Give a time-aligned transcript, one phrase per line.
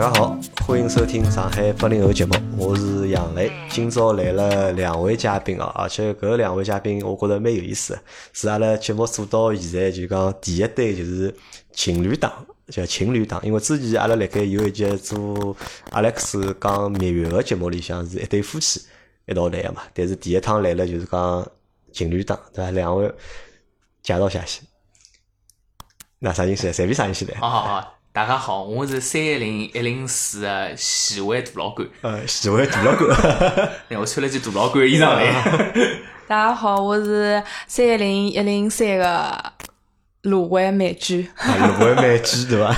[0.00, 0.34] 大家好，
[0.66, 3.52] 欢迎收听上海八零后节目，我是杨磊。
[3.68, 8.00] 今朝来了两位嘉宾啊，而且搿两位嘉宾我觉着蛮有意思的，
[8.32, 11.36] 是阿拉节目做到现在就讲第一对就是
[11.72, 12.32] 情侣档，
[12.68, 13.38] 叫情侣档。
[13.44, 15.54] 因为之前阿拉辣盖有一集做
[15.90, 18.80] 阿莱克斯讲蜜月个节目里向是一对夫妻
[19.26, 21.46] 一道来个嘛，但是第一趟来了就是讲
[21.92, 22.70] 情侣档，对伐？
[22.70, 23.06] 两位
[24.02, 24.64] 介绍下先。
[26.18, 26.72] 那啥人先来？
[26.72, 27.34] 随便啥人先来？
[27.38, 33.10] 好好好，大家好，我是三一零一零四的喜欢大老倌，呃，喜欢大老倌。
[33.88, 35.32] 哎，我穿了件大老倌的衣裳来。
[36.28, 39.52] 大家好，我是三一零一零三的
[40.22, 41.26] 芦荟美居。
[41.78, 42.74] 芦荟美居对伐？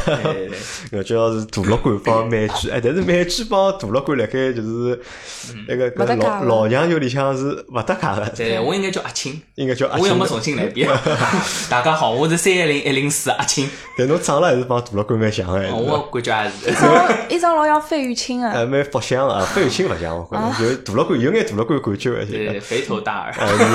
[0.92, 5.00] 搿 主要是大老倌帮美居，哎，但是美居帮大老倌辣盖就是
[5.66, 10.26] 那个搿老勿搭界老娘舅里向是勿搭界个，对我应该叫阿青，应该叫阿青我要么。
[10.26, 10.88] 重新来一遍。
[11.68, 16.80] 大家好，我是三一零一零四阿青，但侬长了还是帮大老倌蛮像个，还是哦我感觉也一是。
[16.80, 23.34] 张 一张老像费玉清啊，哎蛮福相啊，费玉清勿像，我感觉着就大老倌有眼大老倌感觉对，肥头大耳。
[23.36, 23.68] 呃，人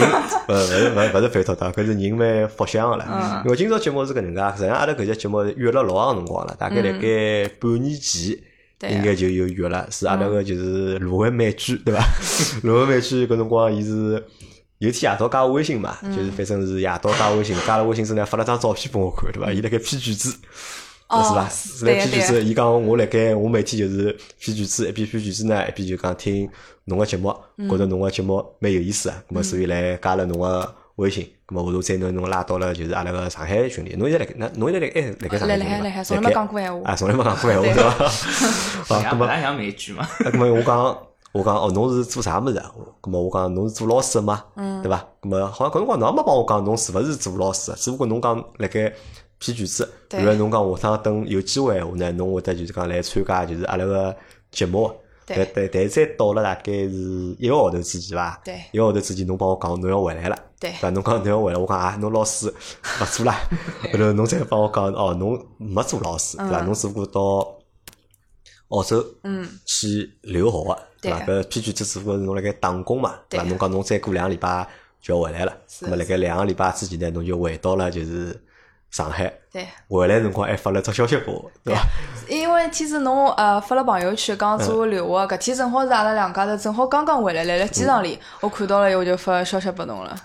[0.47, 3.43] 呃勿是勿是勿是肥头大，搿是人蛮福相个啦。
[3.45, 8.37] 因为今朝节目是搿能介，实际上阿拉搿节节目约了老长辰光了，大概辣盖半年前。
[8.87, 11.99] 应该就有约了，是阿拉个就是芦荟美居，对伐？
[12.61, 14.23] 芦荟美居搿辰光，伊是
[14.77, 19.51] 有天夜到加我微信嘛，就是反正是夜到加我微信，加了微信之后呢，发了张照片拨我看，对伐？
[19.51, 20.31] 伊辣盖批句子，
[21.07, 21.49] 哦是伐？
[21.49, 26.47] 是辣对对批句子，伊讲我辣盖我每天就是批句子，一边批句子呢，一边就讲听
[26.85, 27.35] 侬个节目，
[27.67, 36.89] 觉着侬个节目蛮有意思啊，咁么所以来加了侬个微信，咁么后头再拿侬拉到了就是阿拉个上海群里，侬现在辣盖，那侬现在辣盖哎辣盖上海来群里伐来海来海，从来没讲过闲话。
[36.91, 37.83] 啊，从来没讲过闲话，对对
[38.83, 38.95] 伐？
[38.97, 39.17] 啊，也咁么。
[39.19, 40.03] 不大像美剧嘛。
[40.03, 40.97] 啊，咁么我讲，
[41.33, 42.71] 我讲哦，侬是做啥物事啊？
[43.01, 44.43] 咁么我讲侬是做老师的嘛，
[44.81, 45.05] 对伐？
[45.21, 48.91] 咁么好像搿辰光侬也没帮我讲侬是勿是做老师的，只不过侬讲辣盖
[49.37, 54.15] 批卷子，对然后侬讲下趟等有机会闲话呢，侬会得就是讲来参加就是阿拉个
[54.49, 54.91] 节目。
[55.35, 58.41] 但对但再到了大概是一个号头之前伐？
[58.45, 60.39] 对一个号头之前侬帮我讲侬要回来了。
[60.59, 60.89] 对伐？
[60.91, 63.31] 侬讲侬要回来，我讲啊，侬老师勿做了。
[63.91, 66.61] 后头侬再帮我讲哦，侬没做老师，对伐？
[66.61, 67.55] 侬只不过到
[68.69, 71.19] 澳洲嗯，去留学个，对伐？
[71.25, 73.45] 搿批卷子只不过是侬辣盖打工嘛，对伐？
[73.45, 74.67] 侬讲侬再过两个礼拜
[75.01, 78.41] 就要回来了，是咁么辣盖两个礼拜之前呢，侬就回到了就是
[78.91, 79.31] 上海。
[79.51, 79.67] 对。
[79.89, 81.81] 回来辰光还发了只消息拨我，对伐？
[82.29, 90.15] 因为天子侬呃发了朋友圈讲做留学，搿天正好是阿拉两家头正好刚刚回来，来了机场里，我看到了以后就发消息拨侬了。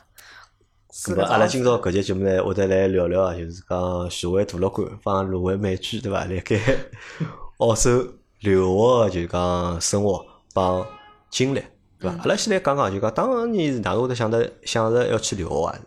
[0.94, 6.24] 是咁么阿拉今朝搿节节目呢，会得来聊聊啊，就是讲徐汇大乐观帮芦荟美居，对伐？
[6.24, 6.60] 辣盖
[7.58, 8.06] 澳洲
[8.40, 10.84] 留学个就是讲生活帮
[11.30, 11.62] 经历，
[11.98, 12.16] 对伐？
[12.18, 15.78] 阿拉先来讲讲，就讲当年是哪能会得想得想着要去留学啊？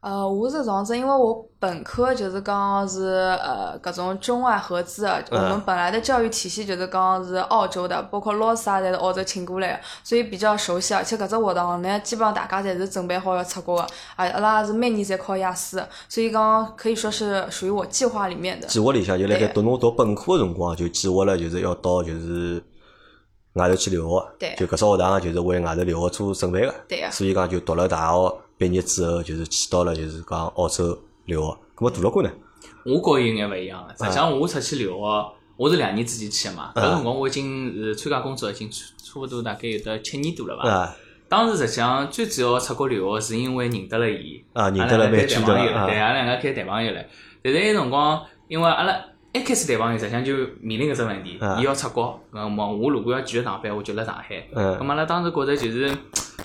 [0.00, 10.94] 呃，我是这样子，因为我本科就是讲是呃搿种中外合资的，我们本来的教育体系就是讲是澳洲的，包括老师啊，侪是澳洲请过来的，所以比较熟悉。
[10.94, 13.82] 而且搿只活动呢，基本上大家侪是准备好要出国的，
[14.16, 18.66] 啊，阿拉是每年侪考雅思的，所以讲可以说是属于我计划里面的。
[18.68, 22.62] 计划里向就辣盖读侬读本科个辰光，就计划了就是要到就是
[23.52, 31.56] 外头去留学的，对就搿只学堂就是为外头留学做准备个，对啊所以讲就读了大学毕业之后，就是去到了就是讲澳洲留学。
[31.74, 32.30] 咁么大老倌呢？
[32.84, 36.70] 我觉有眼勿一样个，实际上我出去留学，我是两年之前去个嘛。
[36.74, 40.68] 搿辰光我已经是参加工作已经差差不多大概有得七年多了吧。
[40.68, 40.94] 啊
[41.30, 47.00] 当时实际上最主要出国留学是因为认得了伊，啊认得了阿拉两个美居对伐啊谈朋友了，对，阿拉两个开谈朋友了。
[47.42, 48.94] 但是埃辰光，因为阿拉
[49.32, 54.44] 一开始谈朋友，实际上就面临搿只问题啊，伊要出国，那么我如果要继续上班，我就辣上海。
[54.52, 55.88] 嗯咁么阿拉当时觉着就是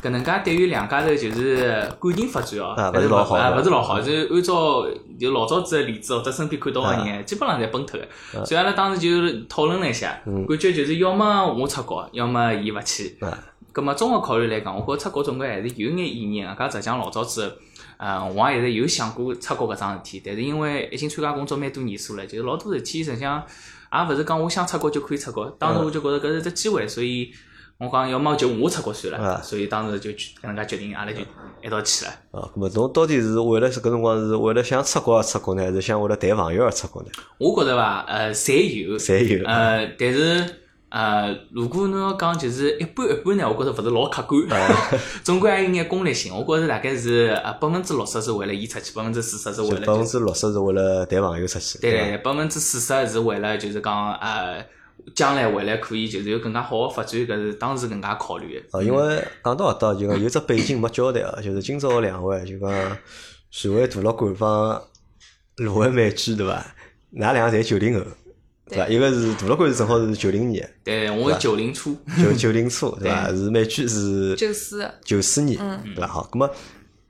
[0.06, 4.86] 搿能介对于两家头就是感情发展哦，勿是老好勿是老好，就是按照
[5.20, 8.46] 就老早子个例子或者身边看到个人，基本上侪崩脱个。
[8.46, 13.18] 所以阿拉当时就讨论了一下，感觉就是要么我出国，要么伊勿去。
[13.20, 13.36] 啊
[13.74, 16.48] 咁么综合考虑来讲，我觉着出国总归还是有眼意义个。
[16.52, 17.58] 搿实际上老早子，
[17.98, 23.44] 呃，我也一直有想过出国搿桩事体，但是因为已经参加工作蛮多年数了，就是老多事体实际上
[23.92, 25.46] 也勿是讲我想出国就可以出国。
[25.60, 27.34] 当时我就觉着搿是只机会，所以
[27.78, 29.44] 我讲要么就我出国算啊了。
[29.44, 31.20] 所以当时就搿能介决定，阿拉就
[31.62, 32.12] 一道去了。
[32.32, 37.10] 啊，咁么侬到底是为了搿辰光是为了想出国而出国呢，还是想为了谈朋友而出国呢？
[37.38, 40.46] 我觉着伐，呃，侪有，侪有呃，但是
[40.88, 44.42] 呃，如果侬要讲就是一半一半呢，我觉着勿是老客观，
[45.24, 46.34] 总归还有眼功利性。
[46.34, 51.82] 我觉着大概是呃百分之六十是为了伊出去，百分之四十是为就百分之六十是为了谈朋友出去，伐？
[51.82, 54.66] 对对，百分之四十是为了就是讲呃
[55.14, 58.66] 将来未来可以就是有更加好的发展，搿是当时搿能介考虑的。
[58.72, 62.98] 哦，因为讲到搿搭就讲有只背景没交代啊， 就是今朝两位就讲
[63.52, 64.82] 徐汇大老馆帮
[65.58, 66.66] 芦荟美居对伐？
[67.14, 68.06] 㑚两个侪九零后，
[68.68, 68.88] 对伐？
[68.88, 73.30] 一个是大老倌是正好是九零年，对，我是九零初，九九零初， 对伐？
[73.30, 75.58] 是美剧是九四，九四年，
[75.96, 76.08] 对伐？
[76.08, 76.50] 好，咁么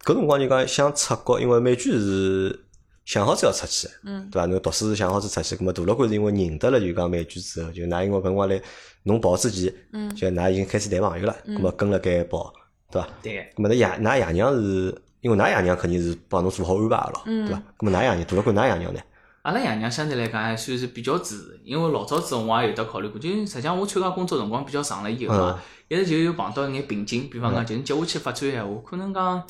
[0.03, 2.64] 搿辰光就讲想出国，因为美剧是
[3.05, 4.45] 想好子要出去，嗯对伐？
[4.47, 8.59] 侬读书是想好子出去，咁么大老倌是因为认得了就讲美剧之后，就㑚因为搿辰光来
[9.03, 12.51] 侬跑之前，嗯就㑚已经开始谈朋友了，咁么跟了该跑，
[12.91, 13.07] 对伐？
[13.21, 17.61] 对，咁么，㑚爷㑚爷娘是，因为㑚爷娘肯定是帮侬做好安排个咯，嗯对伐？
[17.77, 18.99] 咁么，㑚爷娘大老倌㑚爷娘呢？
[19.43, 29.43] 阿拉爷娘相对来讲还算是比较支持，因为老早子我也有得考虑过，就实际上我参加工作辰光比较长了以后嘛，一直就有碰到一眼瓶颈，比方讲就是接下去发展闲话，可能讲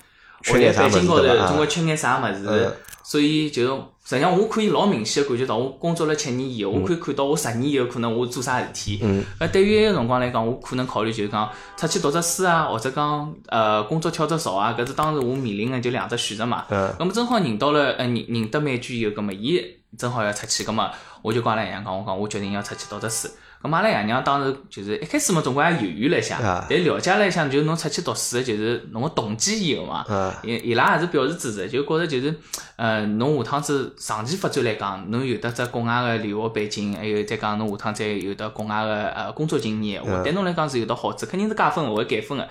[0.45, 2.71] 缺眼啥北京高头总归缺眼啥物事嗯，
[3.03, 3.75] 所以就
[4.07, 8.99] 实际上我可以老明显的感觉到，我工作了七年以后，我可以看到我十年以后可能我做啥事体。
[9.01, 16.65] 嗯呃，对于埃个辰光来讲，我可能考虑就是讲出去读只书啊，或者讲呃工作跳只槽啊，搿是当时我面临的就两只选择嘛。
[16.69, 19.59] 嗯咁么正好认到了，呃，认认得美娟以后，咁么伊
[19.97, 20.91] 正好要出去，咁么
[21.23, 23.27] 我就跟阿拉爷娘讲，我讲我决定要出去读只书。
[23.65, 30.39] 咁么阿拉爷娘当时就是一开始嘛，总归也犹豫了一下啊，但了解了一下，就是侬出去读书，就是侬个动机以后嘛，啊。
[30.43, 32.35] 伊伊拉也是表示支持，就觉着就是，
[32.75, 42.43] 呃，侬下趟子长期发展来讲，侬有得只国外个留学背景，还有再讲侬下趟再有得国外个呃工作经验对侬来讲是有得好处，肯定是加分勿会减分个。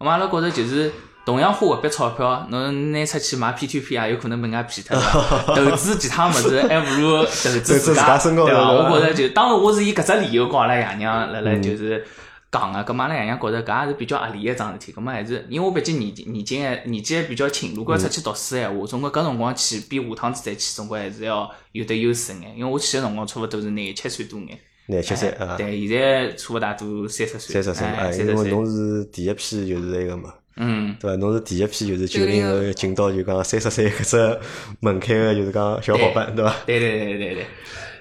[0.00, 0.92] 咁么阿拉觉着就是
[1.26, 8.18] 同样花搿笔钞票，侬拿出去买 P to P 也有可能被人家骗脱个， 投资其他物事还不如投资 资自家家，对伐？
[8.18, 12.02] 身高对伐我觉着就当时我是以搿只理由跟阿拉爷娘辣辣就是。
[12.48, 22.56] 讲个，咁阿拉爷娘觉着搿也是比较合理一桩事体，咁么还是因为我毕竟年纪年纪还年纪还比较轻，如果要出去读书闲话，总归搿辰光去比下趟子再去，总归还是要有得优势眼。
[22.56, 24.56] 因为我去个辰光差勿多是廿七岁多眼，
[24.86, 31.16] 廿七岁对，现在差勿大多三十岁，三十岁，哎，哎，三十岁，因为侬是第一批就是那个嘛，嗯，对伐？
[31.16, 34.40] 侬是第一批就是九零后进到就讲三十岁搿只
[34.80, 36.54] 门槛个，就是讲小伙伴，对伐？
[36.66, 37.46] 对对对对对。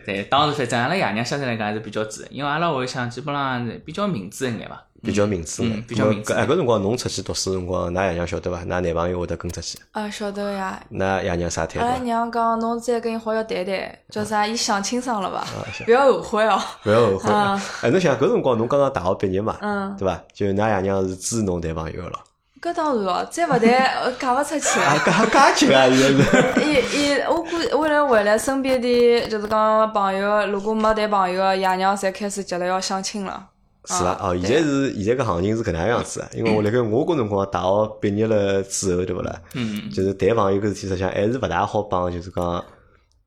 [0.06, 4.80] 对，当时反正阿拉爷娘相对来讲还是比较支持，因为阿拉屋里向基本上是比较明智一眼伐。
[5.02, 5.64] 比较明智。
[5.88, 8.62] 比较明智搿哎，搿辰光侬出去读书辰光，㑚爷娘晓得伐？
[8.62, 10.80] 㑚男朋友会得跟出去，啊，晓得呀。
[10.92, 12.04] 㑚爷娘啥态阿拉度？
[12.04, 14.46] 娘讲，侬再跟伊好好谈谈，叫啥？
[14.46, 15.40] 伊想清爽了吧？
[15.40, 16.62] 啊不要后悔哦。
[16.86, 17.62] 勿要后悔啊。
[17.82, 20.24] 哎，侬想搿辰光侬刚刚大学毕业嘛，嗯，对伐？
[20.34, 22.20] 就㑚爷娘是支持侬谈朋友个咯。
[22.66, 23.70] 搿当然哦，再勿谈，
[24.02, 24.68] 呃嫁勿出去。
[24.82, 25.88] 啊，介介急啊！
[25.88, 26.62] 现在是。
[26.66, 33.50] 伊伊，我估为了未来身边的就是讲朋友，如果没谈朋友的爷娘，侪开始急了要相亲了。
[33.86, 34.10] 是伐？
[34.10, 39.40] 啊哦，现在是现在个行情是搿能样子的， 因为我辣盖我搿辰光大学毕业了之后，对勿啦？
[39.54, 42.66] 嗯，就是谈朋友搿事体，实际上还是勿大好帮，就是讲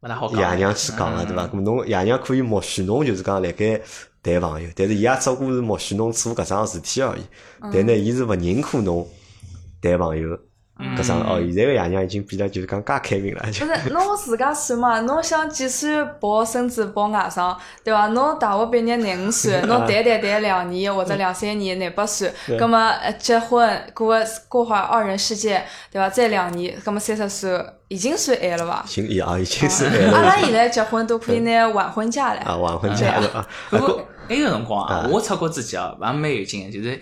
[0.00, 0.40] 勿大好讲。
[0.40, 1.46] 爷娘去讲个，对伐？
[1.46, 3.80] 咁侬爷娘可以默许侬，就是讲辣盖
[4.20, 7.20] 谈朋友，但是伊也只不过是默许侬做搿桩事体而已。
[7.72, 9.06] 但呢，伊是勿认可侬
[9.80, 10.28] 谈朋友
[10.96, 11.20] 搿桩。
[11.22, 15.00] 哦，现在个爷娘已经变得就是讲介开明了，就不是，侬自家算嘛？
[15.10, 18.06] 侬想几岁抱孙子抱外甥，对伐？
[18.08, 26.08] 侬大学毕业廿五岁， 侬谈谈谈两年或者两三年廿八岁，葛么呃结婚过个过会儿二人世界，对伐？
[26.08, 28.84] 再两年，葛么三十岁已经算晚了伐？
[28.86, 32.56] 已经也啊已经是阿拉现在结婚都可以拿晚婚假啊。
[32.56, 33.48] 晚婚假了啊。
[33.70, 37.00] 不过埃个辰光啊，我出国之前啊，还蛮有劲个，就是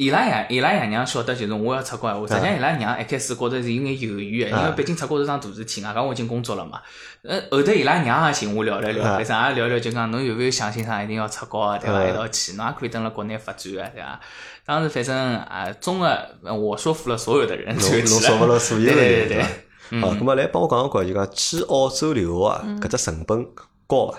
[0.00, 6.80] 伊拉爷伊拉爷娘晓得，就是我要出国闲话，实际上伊拉娘一开始觉着是有眼犹豫个，因为毕竟出国是桩大事体，外加我已经工作了嘛。
[7.22, 12.02] 呃，后头伊拉娘也寻我聊了聊，反正也聊聊，就讲侬有没有想清爽一定要出国啊，对伐？
[12.08, 14.18] 一道去，侬也可以等辣国内发展个，对伐？
[14.64, 20.08] 当时反正啊，中个我说服了所有的人，侬侬说服了所有的人，对对对伐？
[20.08, 23.46] 哦，咁么来帮我讲讲看，就讲去澳洲留学啊，搿只成本
[23.86, 24.18] 高伐？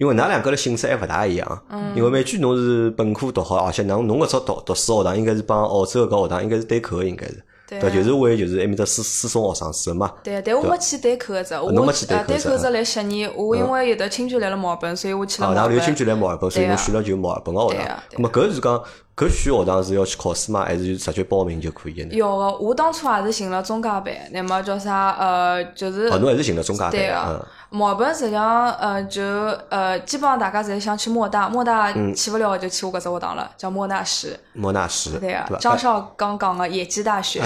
[0.00, 1.62] 因为㑚两个的性质还勿大一样，
[1.94, 10.10] 因为美剧侬是本科读好，而且侬侬搿只读读书学堂应该是帮澳洲搿学堂应该是对口个，应该是，对对，就是为就是埃面搭私私送学生子嘛。
[10.24, 15.70] 对，但我没去对口个只，我侬没去对口只口只来悉尼，我因为有的亲戚来了墨尔本，所以我去了啊，墨尔本。
[15.70, 18.04] 然后有亲戚来墨尔本，所以对啊侬选了就墨尔本个学堂对啊。
[18.08, 18.82] 对咁么搿是讲
[19.20, 20.64] 搿选学堂是要去考试吗？
[20.64, 22.14] 还是直接报名就可以个呢？
[22.14, 27.46] 要个，我当初也是寻了中介班，那么叫啥呃，就是哦，侬还是寻了中介班的，对啊嗯。
[27.72, 29.22] 墨尔本实际上呃就
[29.68, 34.36] 呃基本上大家侪想去莫大，莫大嗯去勿了就去我搿只学堂了，叫莫纳什。
[34.54, 35.60] 莫纳什，对啊对，伐？
[35.60, 37.40] 张绍刚讲个野鸡大学。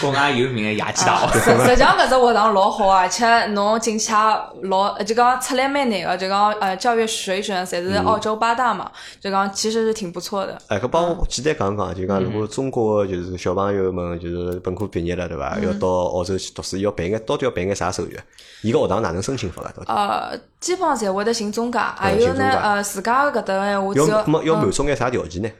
[0.00, 1.38] 国外 有名个野鸡大学。
[1.38, 4.18] 实实际上搿只学堂老好啊，而且侬进去也
[4.68, 8.90] 老，呃就讲出来蛮难个，就讲呃教育水准侪是澳洲八大嘛，
[9.20, 10.53] 就讲其实是挺不错的。
[10.68, 15.58] 哎，搿帮我简单讲讲，就讲如果中国就是小朋友们就是本科毕业了，对伐？
[15.60, 18.18] 要到澳洲去读书，要办眼到底要办眼啥手续？
[18.62, 19.72] 伊个学堂哪能申请法啊？
[19.76, 25.50] 到底呃，基本上侪会得寻中介，还有呢，呃，自家搿搭个闲话只要要满足眼啥条件呢？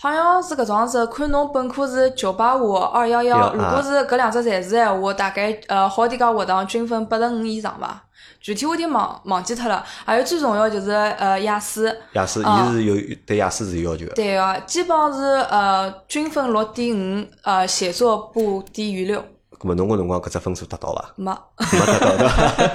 [0.00, 8.04] 好像是搿种样子，看侬本科是九八五、二幺幺，如果是搿两只侪是闲话，大概呃好点讲学堂均分八十五以上伐。
[8.40, 9.84] 具体我有点忘忘记脱了。
[10.04, 14.14] 还有最重要就是呃雅思，雅思伊是有对雅思是有要求的。
[14.14, 19.24] 对个，基本上是呃均分六点五，呃写作不低于六。
[19.58, 21.12] 咁么侬个辰光搿只分数达到伐？
[21.16, 21.32] 没。
[21.72, 22.74] 没达到对伐？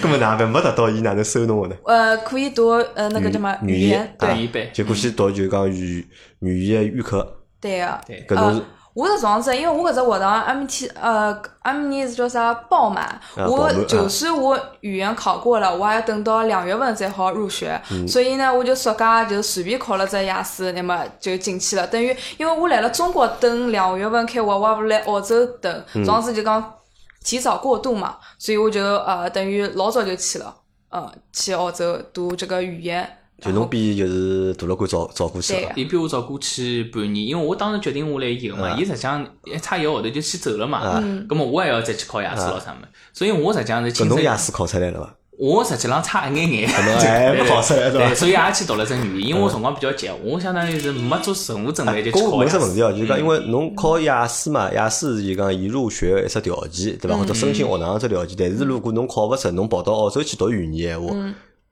[0.02, 1.76] 咁么哪办没达到，伊哪能收侬个呢？
[1.84, 6.06] 呃，可以读呃那个叫么语言，对，就过去读就讲语
[6.40, 7.36] 语言预科。
[7.60, 8.00] 对个。
[8.06, 8.26] 对。
[8.28, 8.62] 搿侬是。
[8.98, 21.86] 我是这样子，因为我搿只学堂阿米天呃阿米尼是叫啥爆满，我就算我语言考过了，我还要等到两月份才好入学，所以呢，我就暑假就随便考了只雅思，那么就进去了。
[21.86, 26.74] 等于因为我来了中国等两月份开学，我不来澳洲等，这样子就讲
[27.22, 30.52] 提早过渡嘛，所以我就呃等于老早就去了，
[30.90, 33.17] 呃去澳洲读这个语言。
[33.40, 39.24] 就侬比就是大老倌早早过去了，伊比我早过去半年，因为我当时决定下来以后嘛，伊实际上
[39.62, 42.78] 差一个号头就先走了嘛，咁么我还要再去考雅思咯啥么，
[43.12, 43.92] 所以我实际上是。
[43.92, 45.14] 搿侬雅思考出来了伐？
[45.38, 46.82] 我实际上差一眼眼，还
[47.46, 52.58] 考出来对，所以也去读了只语言，因为我辰光比较急，我相当于是没做任何准备就去考雅思。
[52.58, 57.16] 问只问题哦，就是讲因为侬考雅思嘛，雅思就讲伊入学一只条件，对伐？
[57.16, 61.14] 或者申请学堂一只条件，但是如果侬考勿出，侬跑到澳洲去读语言闲话。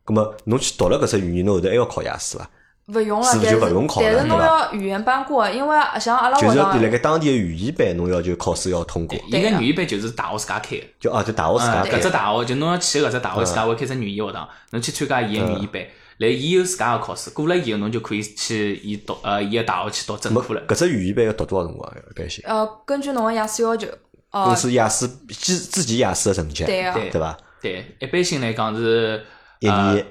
[0.06, 2.48] 咁么，侬去读了搿只语言，侬后头还要考雅思伐？
[2.86, 9.18] 勿用了，是就勿用考了，但是侬要语言班过，因为像阿拉就是辣盖当地个语言班，侬要求考试要通过。
[9.26, 11.98] 伊个语言班就是大学自家开个，就哦，就大学自家开。
[11.98, 15.82] 搿只大学就侬要去搿只大学自家会开只语言学堂，侬去参加伊个语言班，
[16.18, 20.62] 来伊有自家个考试，过了以后侬就可以去伊读呃伊个大学去读正科了。
[20.68, 21.92] 搿只语言班要读多少辰光？
[21.92, 22.44] 一般性？
[22.46, 23.88] 呃，根据侬个雅思要求。
[24.30, 27.36] 公司雅思自自己雅思个成绩，对啊，对伐？
[27.62, 29.24] 对，一般性来讲是
[29.60, 30.06] 一年。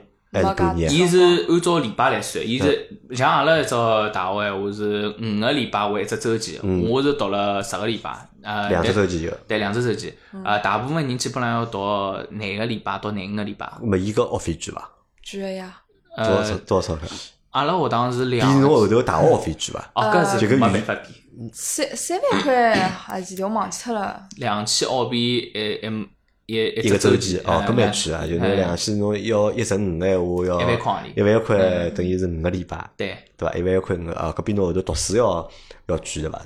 [0.90, 3.70] 伊是按照礼拜来算，伊是像阿拉一只
[4.14, 6.60] 大学闲话是五个礼拜为一只周期，
[6.90, 11.80] 我是读了十个礼拜，呃，两只周期就，对，两只周期，呃，大部分人基本上要读
[12.32, 13.72] 廿个礼拜到廿五个礼拜。
[13.82, 14.92] 没伊个学费贵伐？
[15.32, 15.82] 贵个呀。
[16.18, 17.08] 多少多少钞票？
[17.52, 18.46] 阿拉学堂是两。
[18.46, 19.92] 比侬后头大学学费贵伐？
[19.96, 21.14] 哦，搿是没办法比。
[21.54, 24.28] 三三万块还是我忘记脱了。
[24.36, 26.10] 两千澳币，诶，诶。
[26.48, 28.28] 一一个周期哦，搿蛮贵啊！
[28.28, 33.56] 就侬两千，侬要一十五个闲话要一万块，一万块等于是五个礼拜，对对伐？
[33.56, 35.50] 一万块五啊，搿比侬后头读书要
[35.88, 36.42] 要贵对伐？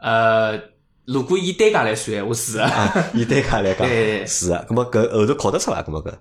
[0.00, 0.56] 呃，
[1.04, 3.88] 如果以单价来算，我是啊，以单价来讲
[4.26, 5.82] 是啊，搿么搿后头考得出伐？
[5.82, 6.12] 搿么搿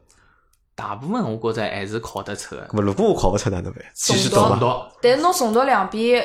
[0.80, 2.82] 大部分我觉着还是考得出个。
[2.82, 3.84] 如果我考勿出哪能办？
[3.94, 4.90] 继续读伐？
[5.02, 6.24] 但是侬重读两遍，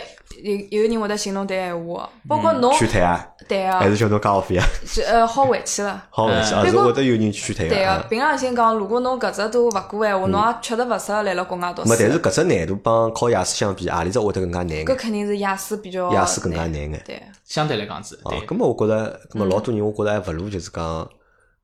[0.70, 3.26] 有有人会得寻侬谈闲话，包括侬劝退啊？
[3.48, 4.66] 对啊，还是叫侬交学费啊？
[4.86, 6.04] 是呃，好回去了。
[6.08, 7.74] 好回去，啊，是会得有人劝退个。
[7.74, 11.88] 对个，凭良心讲，如果侬搿只都勿过闲话，侬也确实勿适合来了国外读书。
[11.88, 14.84] 没，但是搿只难度帮考雅思相比，何里只会得更加难？
[14.84, 16.12] 搿肯定是雅思比较。
[16.12, 17.02] 雅思更加难眼。
[17.04, 18.14] 对，相对来讲是。
[18.22, 21.08] 哦，搿么我觉着，搿么老多人我觉着还勿如就是讲。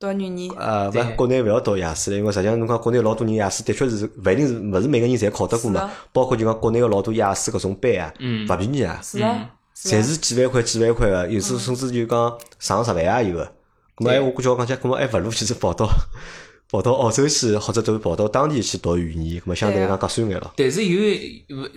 [0.01, 0.51] 读语言。
[0.57, 5.91] 呃，勿，国内勿要读雅思了，因为实际上侬讲国内老多人雅思的确是勿一定是勿是每个人侪考得过嘛。
[6.11, 8.11] 包括就讲国内个老多雅思搿种班啊，
[8.49, 8.99] 勿便宜啊。
[9.03, 9.51] 是啊。
[9.75, 13.45] 侪是几万块、几万块个，有时甚至就讲上十万也有个。
[13.97, 15.87] 咾么，我估计我讲起，咁么还勿如其实跑到。
[16.71, 20.53] 跑到澳洲去，或者都跑到当地去读语言，咁么相对来讲合算眼咯。
[20.55, 21.17] 但是有，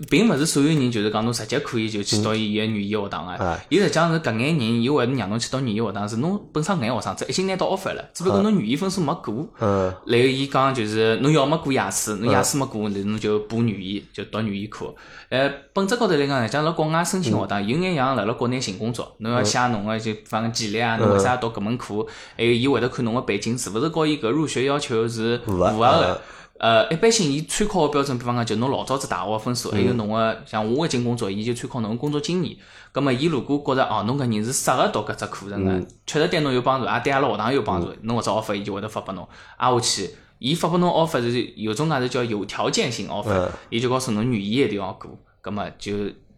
[0.09, 3.61] 并勿是所有人就是讲侬直接可以就去读伊个语言学堂个。
[3.69, 9.49] 伊实际上是搿眼人，伊会得让侬去读语言学堂，是侬本身搿眼学生子已经拿到 offer 了，只不过侬语言分数没过。
[9.59, 9.93] 嗯。
[10.07, 14.95] 然后伊讲就是侬要么过雅思，侬雅思没过，那侬就补语言，就读语言课。
[15.29, 22.07] 呃，本质高头来讲，像辣国外申请学堂，有眼像辣辣国内寻工作，侬要写侬个就放个简历啊，侬为啥要读搿门课？
[22.37, 26.21] 还有伊会得看侬个背景是勿是和伊搿入学要求是符合个。
[26.57, 32.57] 呃，一般性伊参考个标准，比方讲就侬老早子大学个分数，还有侬个像我搿进工作，伊就参考侬个工作经验。
[32.93, 40.11] 葛末伊如果觉着哦，侬搿人是适合读搿只课程个，确实对侬有帮助，也对阿拉学堂有帮助，侬搿只 offer 伊就会得发拨侬，挨下去。
[40.39, 45.11] 伊发拨侬 offer 是有种介是叫有条件性 offer，伊就告诉侬语言一定要过。
[45.43, 45.93] 葛么就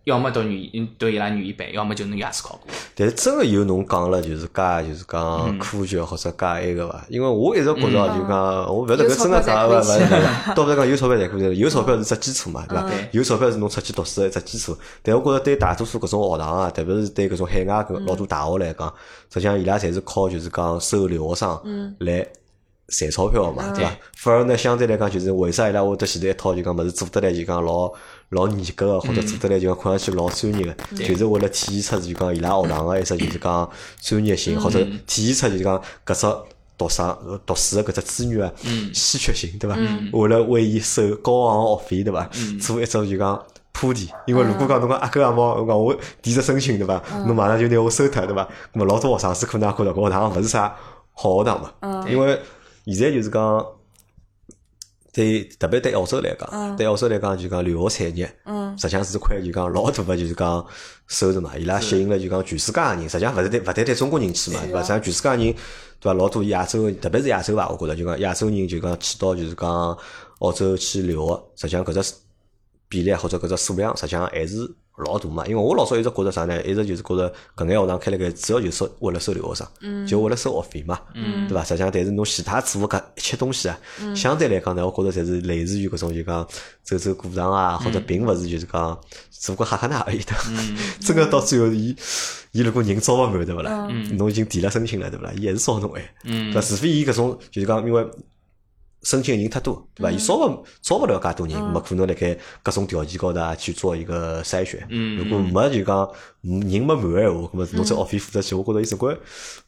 [0.06, 2.68] 要么读语言读伊拉语言班，要么就侬雅思考过。
[2.94, 7.04] 但是真个有侬讲了，就是介就是讲科学或者介埃个伐？
[7.08, 8.38] 因为我一直觉着就讲，
[8.72, 12.88] 我勿晓得搿真个讲勿勿是，倒勿是讲有钞票才可以，有钞票是只基础嘛，对伐？
[13.10, 14.78] 有钞票是侬出去读书个一只基础。
[15.02, 18.86] 但我觉着对大多数搿种学堂啊，特别是对搿种海外搿老多大学来讲，
[19.34, 22.24] 实际上伊拉侪是靠就是讲收留学生来。
[22.88, 23.90] 赚钞票嘛，对伐？
[24.16, 27.92] 反而呢，相对来讲，就是为啥伊拉会得前头一套就讲物事做得来就讲老
[28.30, 36.26] 老严格个，或者做得来就讲看上去老专业个，就是为了体现出就讲伊拉学堂个一只就是讲专业性，或者体现出就是讲搿只
[36.78, 38.54] 读生读书个搿只资源个
[38.92, 39.76] 稀缺性，对伐？
[40.12, 42.28] 为了为伊收高昂学费，对伐？
[42.60, 43.42] 做一只就讲。
[43.78, 46.98] 铺垫，因为如果讲侬讲阿哥阿猫，我讲我提着申请对伐？
[47.26, 48.48] 侬马上就拿我收脱对伐？
[48.72, 50.74] 那么老多学生是可能觉着搿学堂勿是啥
[51.12, 52.40] 好学堂嘛，因为
[52.86, 53.66] 现在就是讲。
[55.16, 58.26] 对，特别对澳洲来讲，对澳洲来讲就讲留学产业，
[58.76, 60.62] 实际上是块就讲老大个就是讲
[61.06, 61.56] 收入嘛。
[61.56, 64.80] 伊拉吸引了就讲全世界个人，实际上勿是对勿单单中国人去嘛，对伐？
[64.80, 65.38] 实际上全世界人
[65.98, 66.12] 对伐？
[66.12, 69.98] 老多亚洲，特别是亚洲伐，我觉着就讲亚洲人就讲去到就是讲
[70.40, 72.12] 澳洲去留学，实际上搿只
[72.88, 74.74] 比例或者搿只数量，实际上还是。
[75.04, 76.58] 老大嘛，因为我老早一直觉着啥呢？
[76.62, 80.98] 一直就是觉着搿眼学堂开了个，主要就是为了收留学生，就为了收学费嘛，
[81.46, 81.62] 对伐？
[81.62, 83.78] 实际上，但是侬其他做搿一切东西啊，
[84.14, 86.48] 相对来讲呢，我觉着侪是类似于搿种就讲
[86.82, 88.98] 走走过场啊，或者并勿是就是讲
[89.30, 90.32] 做个哈哈那而已的。
[91.00, 91.94] 真个到最后，伊
[92.52, 93.86] 伊如果人招勿满对勿啦？
[94.12, 95.30] 侬已经提了申请了对勿啦？
[95.36, 96.60] 伊还是招侬哎，对伐？
[96.62, 98.02] 除非伊搿种就是讲因为。
[99.02, 100.10] 申请人太多，对伐？
[100.10, 104.84] 伊招勿招勿了介多人，没可能辣盖各种条件高头啊去做一个筛选。
[104.90, 106.08] 嗯如果没就讲
[106.42, 109.16] 人没满个闲话，那么侬这学费付出去，我觉着伊总归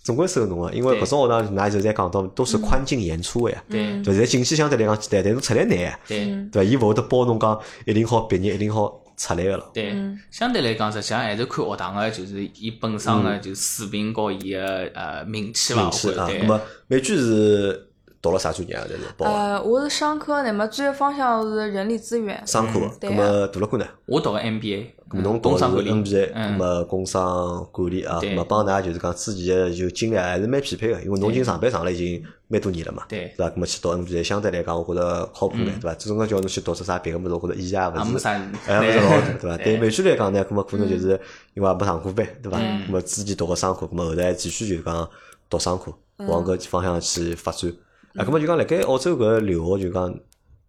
[0.03, 0.73] 总归收侬个。
[0.73, 3.63] 因为搿种学堂，㑚现在讲到都是宽进严出个呀。
[3.71, 6.01] 对，现在进去相对来讲简单，但是出来难呀。
[6.09, 6.65] 对，对伐？
[6.65, 9.71] 伊勿会得包侬讲一定好毕业，一定好出来个了。
[9.73, 9.95] 对，
[10.33, 15.83] 相对来讲，实际上还是看学堂个，就是伊本身个就水平高伊个呃名气嘛。
[15.83, 17.85] 名气啊，那么美剧是。
[18.21, 18.83] 读了啥专业啊？
[18.89, 19.27] 在是报？
[19.27, 22.43] 呃，我是商科，那么专业方向是人力资源。
[22.47, 23.87] 商科，那么读了过呢？
[24.07, 33.49] 我读个 MBA，侬读个 MBA，那么工商管理啊，那么帮㑚就是讲之前个就经历还是蛮匹配个，因为侬已经上班上了已经蛮多年了嘛，对伐？
[33.55, 35.95] 那么去读 MBA，相对来讲，我觉着靠谱眼，对伐？
[35.95, 38.27] 这种个叫侬去读出啥别个物事，我觉着意义也勿是，
[38.67, 39.57] 哎，勿是老大，对伐？
[39.63, 41.11] 对美剧来讲呢，那么可能就是
[41.55, 42.59] 因为没上过班，对伐？
[42.59, 45.09] 那么之前读个商科，那么后来继续就讲
[45.49, 45.93] 读商科，
[46.27, 47.73] 往搿方向去发展。
[48.19, 50.13] 啊，咁么就讲辣盖澳洲搿留学就讲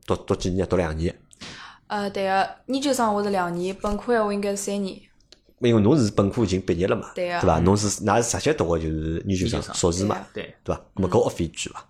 [0.06, 0.68] 读读几年？
[0.68, 1.14] 读两年。
[1.88, 5.02] 呃，对个，研究生我是两年，本科闲话应该是三年。
[5.58, 7.60] 因为侬是本科已经毕业了嘛，对个，对伐？
[7.60, 10.82] 侬是㑚是直接读个就是研究生硕士嘛，对，对伐？
[10.96, 11.86] 咁么搿学费贵伐？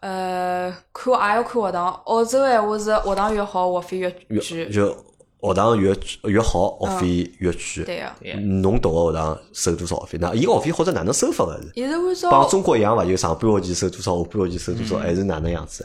[0.00, 4.70] 呃，看也要看学堂，澳洲闲话是学堂越好，学费越贵。
[4.70, 4.96] 就
[5.40, 5.94] 学堂越
[6.24, 7.84] 越好，学费越贵。
[7.84, 8.16] 对呀。
[8.62, 10.18] 侬读个学堂收多少学费？
[10.20, 11.70] 那伊学费或者哪能收法个是？
[11.74, 13.04] 伊是按照帮中国一样伐？
[13.04, 15.84] 就上半学期收多少，下半学期收多少，还是哪能样子？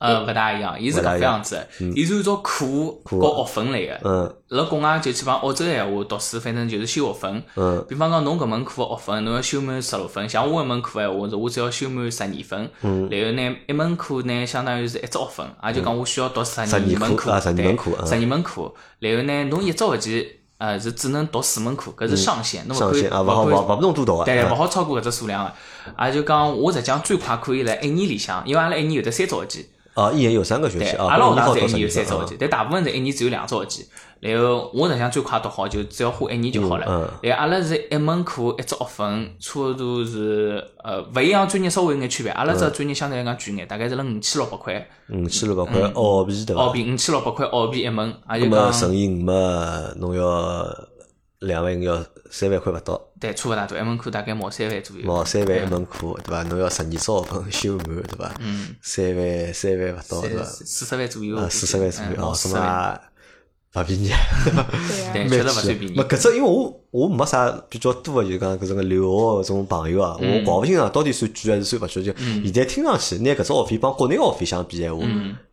[0.00, 1.58] 呃，勿大一样，伊是搿副样子，
[1.94, 2.64] 伊是按照课
[3.04, 4.00] 和学分来个。
[4.02, 4.34] 嗯。
[4.48, 7.42] 辣国外就去帮澳洲闲话读书，反正就是修学分。
[7.54, 7.84] 嗯。
[7.86, 10.26] 比方讲，侬搿门课学分，侬要修满十六分。
[10.26, 12.70] 像我搿门课闲话是，我只要修满十二分。
[12.80, 13.08] 嗯。
[13.10, 17.38] 然后呢，一门课呢，相当于是一只学分，也就讲我需要读十二门课。
[17.38, 18.06] 十二门课。
[18.06, 18.72] 十二门课。
[19.00, 22.66] 然后呢，侬一只学期呃是只能读四门课，搿是上限。
[22.72, 24.24] 上限啊，勿好勿勿勿能多读啊。
[24.24, 26.06] 对，勿好超过搿只数量个。
[26.06, 29.68] 也就讲，我实际上最快可以辣一年里向，因为阿拉一年有得三只学期。
[30.00, 33.88] 哦，一年有三个学期啊，阿拉学堂是一年有三只学期，但大部分是一年只有两只学期。
[34.20, 37.10] 然后我实际上最快读好就只要花一年就好了。
[37.22, 42.30] 然后阿拉是一门课一只学分，差不多是呃勿一样专业稍微有眼区别。
[42.32, 44.88] 阿拉只专业相对来讲贵眼，大概是辣五千六百块。
[45.10, 46.62] 五千六百块澳币对伐？
[46.62, 50.66] 澳币五千六百块澳币一门，也就讲乘以五嘛，侬要。
[51.40, 51.94] 两万要
[52.30, 55.02] 三万块勿到，对，差勿大多，一门课大概毛三万左右。
[55.04, 56.42] 毛三万一门课，对伐？
[56.44, 58.32] 侬要十二少分修满，对伐？
[58.40, 58.74] 嗯。
[58.80, 60.44] 三万三万勿到，对伐？
[60.44, 61.36] 四十万左右。
[61.36, 63.00] 啊，四十万左右哦，什么
[63.74, 64.10] 勿便宜，
[65.12, 65.96] 对，确实勿算便宜。
[65.96, 72.02] 没，搿只因为我我没啥比较多的，就是讲搿种个留学搿种朋友啊，我搞勿清爽到底算贵还是算勿贵。
[72.02, 75.04] 就现在听上去，拿搿只学费帮国内学费相比闲话，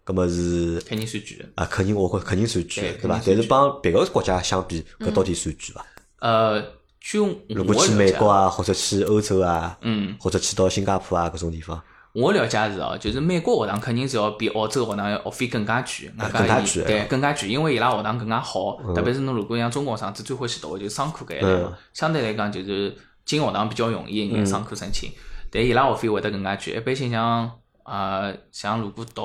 [0.05, 3.21] 搿么是肯定算贵啊，肯定我觉肯定算贵，对伐？
[3.25, 5.85] 但是帮别个国家相比，搿到底算贵伐？
[6.19, 6.61] 呃，
[6.99, 11.81] 就如果去美国啊，或者去欧洲啊，嗯，或者去到新加坡啊，搿种地方，
[12.13, 25.11] 我了解是哦，就是美国学堂肯定是要比澳洲学堂学费更加贵，更加贵，对，更加贵，因为伊拉学堂更加好，特别是侬如果像中国学生子最欢喜读个就是商科搿一类嘛，相对来讲就是进学堂比较容易一眼商科申请，
[25.51, 27.51] 但伊拉学费会得更加贵，一般性像
[27.83, 29.21] 呃像如果读。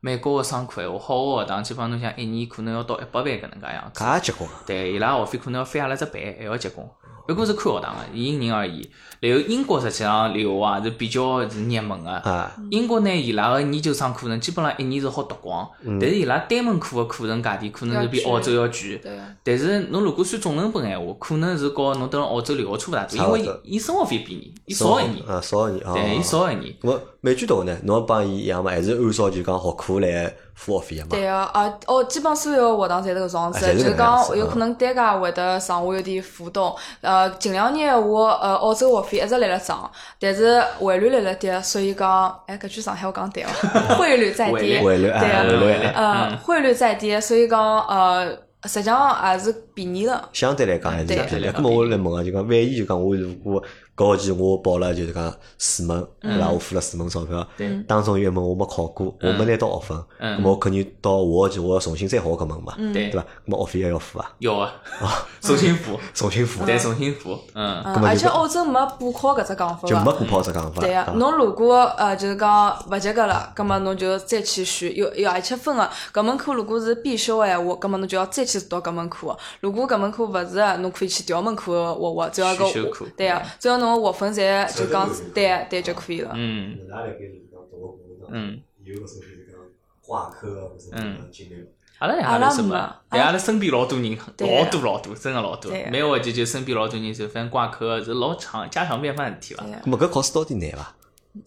[0.00, 4.04] 美国个商科闲话，好个学堂，基本上侬想一年可能要到一百万搿能介样子。
[4.04, 4.48] 介结棍。
[4.66, 6.86] 对，伊拉学费可能要翻阿拉只倍，还要结棍。
[7.26, 8.88] 不过是看学堂个，因人而异。
[9.20, 12.50] 然后英国实际上留学还是比较是热门个。
[12.70, 15.68] 英国呢，伊拉个研究生课程基本上一年是好读光，
[16.00, 19.02] 但是伊拉单门课个课程价钿可能是比澳洲要贵。
[19.44, 25.22] 但是侬如果算总成本闲话，可能是和侬等澳洲留学差勿大多，因为伊生活费便宜，伊少一年。
[25.26, 25.84] 啊，少一年。
[25.84, 26.74] 对，伊少一年。
[26.80, 30.32] 我美剧读呢，侬帮伊一样嘛，还是按照就讲学科来。
[30.58, 31.06] 付学费嘛？
[31.10, 36.74] 对个，啊，哦，基本所有学堂侪是搿种子，就是讲有可能单价会得上下有点浮动。
[37.00, 43.48] 呃，近两年话，呃，澳洲学费一直辣辣涨，但是汇率辣辣跌，所以讲，哎，搿句上海话讲对哦，
[43.96, 48.36] 汇率在跌，汇率，对个，呃，汇率在跌，所以讲，呃。
[48.64, 50.28] 实际上也是便宜了。
[50.32, 51.46] 相对来讲还是对便宜。
[51.46, 53.62] 咁么我来问啊，就讲万一就讲我如果
[53.98, 56.48] 搿学期我报了就是讲四门，对伐？
[56.48, 57.68] 我付了四门钞票，对。
[57.88, 60.38] 当中有一门我没考过，我没拿到学分，嗯。
[60.38, 63.10] 咁么我肯定到下学期我要重新再学搿门嘛，对。
[63.10, 63.20] 对伐？
[63.20, 64.72] 咁么学费还要付啊，要啊，
[65.42, 69.88] 重新付，重新付，对，重新付，嗯，而且澳洲没补考搿只讲法。
[69.88, 70.80] 就没补考只讲法。
[70.80, 71.12] 对个、啊。
[71.16, 79.36] 侬如果呃就是讲勿及格了，葛末侬就再去选，有有而且分个搿门课如果是必修个闲话，葛末侬就要再去读搿门课。
[79.60, 83.06] 如果搿门课勿是个，侬可以去调门课学学，只要搿选修课。
[83.16, 86.32] 对个，只要侬学分侪就讲对对就可以了。
[86.34, 89.60] 嗯哪来盖就是讲读个过程当中嗯，有搿种就是讲
[90.02, 91.54] 挂科啊，或者嗯讲经历。
[91.98, 92.96] 阿拉也阿拉没是什么？
[93.10, 95.88] 对，阿拉身边老多人，老多老多，真个老多对。
[95.90, 99.74] 每个学期就身边老多人就反正挂科，是老常家常便饭事体伐对？
[99.82, 100.94] 咁么搿考试到底难伐？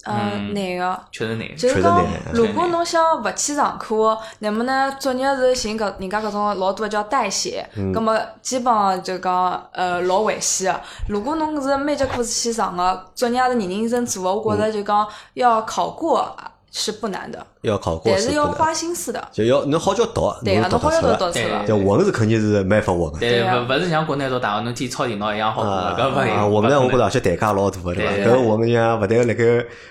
[0.04, 1.00] 嗯，难个。
[1.10, 1.56] 确实难。
[1.56, 10.80] 就是讲如果侬想勿去上课，那么呢，作业是寻搿人家搿种老多叫代写，葛么基本上就讲呃老危险个。
[11.08, 16.36] 如果侬是每节课去上个，作业是认认真真做个，我觉着就讲要考过
[16.74, 19.28] 是不难的，要考过但是要花心思的。
[19.30, 21.32] 就要侬好叫读，对啊，读侬好像得出来。
[21.32, 21.66] 对都读出了。
[21.66, 23.18] 就混是肯定是没法混个。
[23.18, 26.24] 对，对啊勿勿是像国内读大学，侬天操电脑一样好过搿勿啊！
[26.24, 26.50] 行。
[26.50, 28.14] 我们呢，我觉着而且代价老大个，对伐？
[28.14, 29.44] 对搿混像勿但辣盖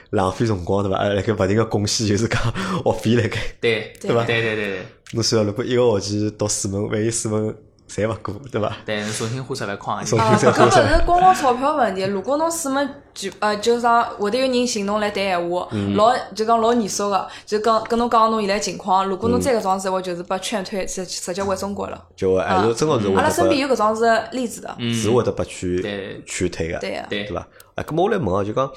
[0.09, 0.97] 浪费辰光，对伐？
[0.97, 3.37] 还辣盖勿停个贡献，就是讲学费辣盖。
[3.61, 4.79] 对对吧对对对对
[5.13, 7.55] 侬算如果一个学期读四门，万一四门
[7.91, 8.71] 侪勿过，对伐？
[8.85, 12.03] 对，重新花十万块重啊，搿勿是光光钞票问题。
[12.03, 19.05] 如果侬四门就呃，就讲会得有人寻侬来谈闲话，嗯老就讲老严肃个，就讲跟侬讲侬现在情况。
[19.05, 22.01] 如果嗯侬再搿种闲话，就是被劝退，直直接回中国了。
[22.15, 25.81] 就还是真个是阿拉身边有搿种是例子的，嗯是会得拨劝
[26.25, 27.05] 劝退个，对个。
[27.09, 27.45] 对对伐？
[27.75, 28.71] 哎，咁么我来问啊，就讲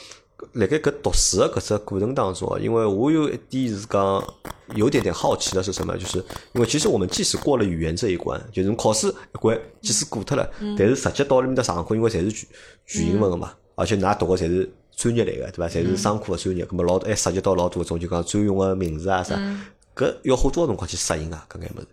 [0.53, 4.35] 辣盖搿读书个搿只过程当中啊，因为我有一点是讲
[4.75, 5.97] 有点点好奇的是什么？
[5.97, 6.19] 就是
[6.53, 12.49] 因为其实我们即使过了语言这一关，就是侬考试一关即使过脱了，嗯但是实际到里面搭上课，因为侪是全
[12.87, 15.69] 全英文个嘛，而且㑚读个侪是专业类个，对伐？
[15.69, 19.63] 侪嗯是商科个专业，咁么老还涉及到老多搿种就讲专用个名字啊啥，嗯
[19.97, 21.47] 搿要花多少辰光去适应啊？
[21.49, 21.87] 搿眼物事？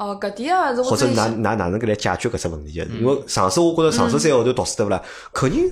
[0.00, 5.62] 哦，搿点啊是我或者哪自己想，哪哪能个来解决搿只问题因为上次我觉着上次三个号头读书对勿啦，肯定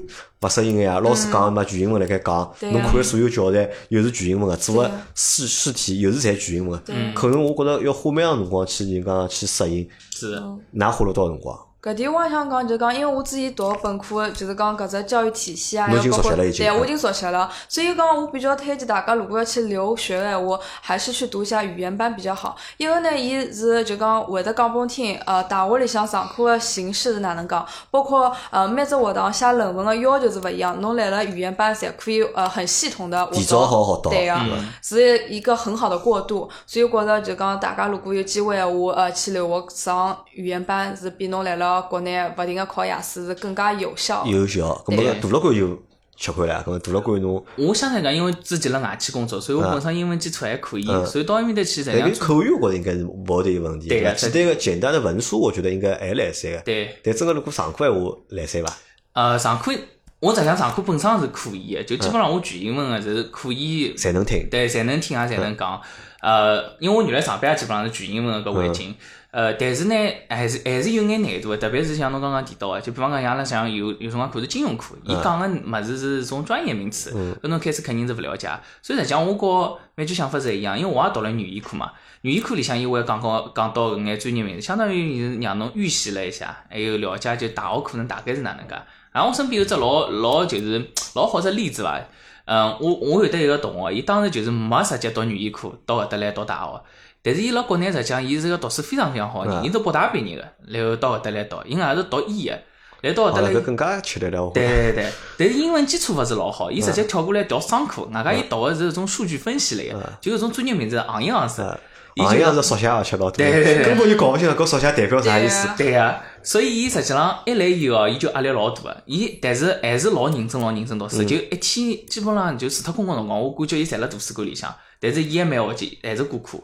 [0.43, 1.01] 勿适应个呀。
[1.01, 6.79] 老师讲嘛，全英文辣盖讲，侬看个所有教材又是全英文个，做个试试题又是侪全英文
[7.15, 9.89] 可能我觉着要花蛮长辰光去人家去适应。
[10.11, 10.43] 是的，
[10.75, 11.59] 㑚花了多少辰光？
[11.81, 17.49] 搿点我也想讲，就讲因为我之前读个本科，就是讲搿只教育体系啊，侬已经还有包括对，我已经熟悉了。
[17.69, 22.57] 所以讲，我比较推荐大家，如果要去留学个闲话，还是去读一下语言班比较好。
[22.79, 30.81] 一个呢，伊是就讲会得讲拨侬听，呃，大学里向上课个形式是哪能讲，包括呃每只学堂写论文个要求是勿一样。
[30.81, 36.51] 侬来了语言班，侪可以呃很系统的提早好好读对个、嗯是一个很好的过渡。
[36.67, 44.25] 所以我觉着就讲大家如果有机会闲话，呃，去留学上语言班是比侬来了国内勿停个考雅思是更加有效。
[44.27, 45.83] 有效，搿么对大了官就
[46.17, 53.95] 吃亏了，搿么大了官侬，我相对讲，因为之前辣外企工作，所以我本身英文基础还可以，嗯所以到埃面搭去，实际上但口语我觉着应该是勿会得有问题，伐？
[53.95, 56.59] 对个简单个简单的文书，我觉得应该还来三个。
[56.63, 58.77] 对，但真个如果上课闲话来三伐？
[59.13, 59.73] 呃，上课
[60.21, 64.49] 我实际上上课本身是可以的，就基本上我全英文个是可以，侪能听。
[64.51, 65.81] 对，侪能听啊，侪能讲。
[66.21, 68.93] 呃，因为我原来上班基本上是全英文个搿环境，
[69.31, 69.95] 呃，但是呢，
[70.31, 77.13] 还是还是有眼难度个，特别是像侬刚刚提到个，就比方讲，像阿拉像有有辰光看是金融课，伊讲个物事是种专业名词，
[77.43, 78.49] 搿侬开始肯定是勿了解，
[78.81, 88.75] 所以实际上我和蛮句想法是一样，因为我也读了语言课嘛，语言课里向伊会讲讲讲到搿眼专业名词，相当于是让侬预习了一下，还有了解就大学可能大概是哪能介。
[89.13, 90.83] 然后我身边有只老老就是
[91.15, 92.01] 老好只例子伐，
[92.47, 96.83] 嗯，我我有得一个同学，伊当时就是没直接读语言课到搿搭来读大学，
[97.23, 102.59] 但是伊辣国内实际上伊是个读书非常非常好个人，嗯伊是北大毕业个，然后到搿搭来读，伊也是读医个，
[103.03, 104.51] 来到搿搭，来更加吃力了。
[104.55, 111.79] 对对对，但是英文基础勿是老好，伊直接跳过来调商科，外加伊读个是种数据分析类个，就是种专业名字行一行字。
[112.15, 115.69] 伊就行业是缩写而且老多，对对对根本就搞勿清搿缩写代表啥意思。
[115.77, 119.03] 对呀、所以伊实际上一来以后，伊就压力老大个。
[119.07, 124.75] 伊但是还是老认真、老认真读书，就一天基本上就除脱空空辰光，我感觉伊侪辣图书馆里向。
[124.99, 126.59] 但是伊还蛮学期还是过课，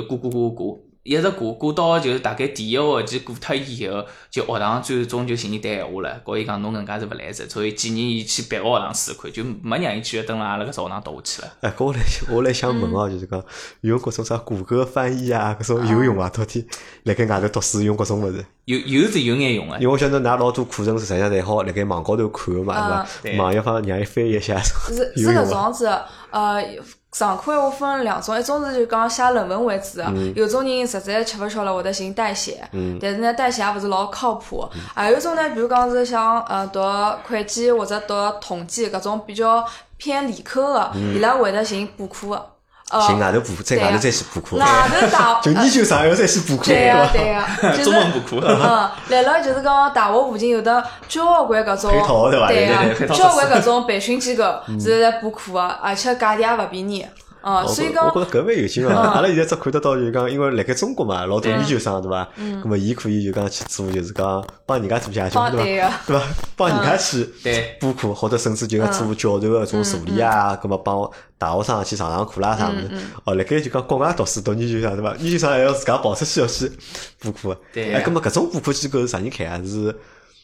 [0.00, 11.52] 就过过过过过，一直过过到就是大概第一个学期过脱以后，就学堂最终就寻伊谈闲话了，告伊讲侬搿能介是勿来塞，所以建议伊去别个学堂试试看，就没让伊继续蹲辣阿拉搿只学堂读下去了。
[11.62, 13.42] 哎，搿我来我来想问哦，就是讲
[13.80, 16.28] 用搿种啥谷歌翻译啊，搿种有用啊？
[16.28, 16.64] 到底
[17.02, 18.44] 辣盖外头读书用搿种物事？
[18.66, 23.42] 有有是有眼用个因为，我晓得㑚老多课程实际上侪好辣盖网高头看个嘛，啊对伐？
[23.44, 24.94] 网页方让伊翻译一下，是？
[24.94, 25.86] 是搿种子，
[26.30, 26.62] 呃，
[27.18, 30.04] 上课闲话分两种，一种是就讲写论文为主的，
[30.36, 32.62] 有种人实在吃勿消了会得寻代写，
[33.00, 34.64] 但是呢代写也勿是老靠谱。
[34.94, 36.80] 还有一种呢，比如讲是像呃读
[37.28, 42.30] 会计或者读统计搿种比较偏理科的，伊拉会得寻补课。
[42.30, 42.46] 的。
[43.06, 44.56] 寻外头补，在外头再去补课。
[44.56, 46.64] 外头大就研究生还要再去补课。
[46.64, 48.46] 对个对个，就是中文补课。
[48.46, 51.90] 嗯，来了就是讲大学附近有的交关搿种，
[52.48, 54.44] 对呀，交关搿种培训机构
[54.80, 57.06] 是在补课个，而且价钿也勿便宜。
[57.48, 58.94] 哦，所以讲，我觉着搿蛮有劲个。
[58.94, 62.28] 阿拉现在只看得到就是讲，因为辣盖中国嘛，老多研究生对伐？
[62.36, 62.62] 嗯。
[62.62, 65.90] 咾么，伊可以就讲去做，就是讲帮人家做下去，对伐？
[66.06, 66.22] 对伐？
[66.56, 67.26] 帮人家去
[67.80, 72.90] 补课，或者甚至就讲做教授个种助理啊，咾么帮大学生去上上课啦啥物事。
[73.24, 75.16] 哦，辣盖就讲国外读书读研究生对伐？
[75.16, 76.70] 研究生还要自家跑出去要去
[77.18, 77.56] 补课。
[77.72, 77.94] 对。
[77.94, 79.60] 哎，咾么搿种补课机构是啥人开啊？
[79.64, 79.94] 是？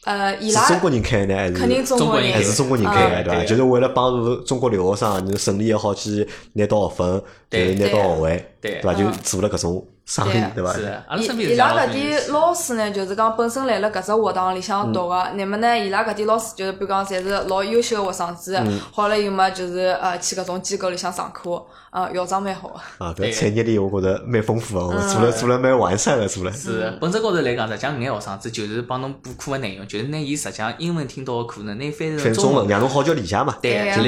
[0.05, 2.31] 呃，伊拉是中国人开呢，还是肯定中国人。
[2.31, 3.43] 还是中国人开的，对伐？
[3.43, 8.81] 就是为了帮助中国留学生，能顺利也好去拿到学分，就是拿到学位，对。
[8.81, 8.93] 伐？
[8.93, 10.73] 就做了搿种生意，对伐？
[11.17, 18.59] 伊伊拉搿点老师呢，就是讲本身来了搿只学堂里向读个，那么呢，伊拉搿点老师就是比如讲，侪是老优秀个学生子，
[18.91, 21.65] 好了又么就是呃去搿种机构里向上课。
[21.89, 26.51] 啊，校长蛮好啊，搿产业链我觉着蛮丰富个，做了做了蛮完善个，做了。
[26.51, 33.55] 是，本质高头来讲，实际上搿眼学生子就是帮侬补课个内容，就是拿伊实际上英文听到个课呢，拿翻成中文，让侬好叫理解嘛。
[33.61, 34.03] 对，然后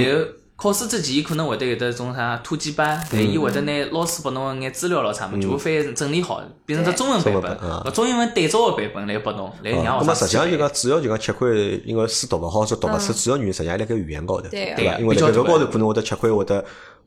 [0.58, 9.98] 考试之前，伊可能会得有得种啥突击班，对，伊会得拿老师拨侬个眼资料咯啥物，全部翻整理好，变成只中文版本，搿中英文对照个版本来拨侬，来让学生。
[10.00, 14.98] 那么实际上就讲，主要就讲吃亏，因为书读勿好，说读勿出，主要原因实际上辣盖语言高头，对伐？
[15.00, 16.66] 因为搿高头可能会得吃亏，会得。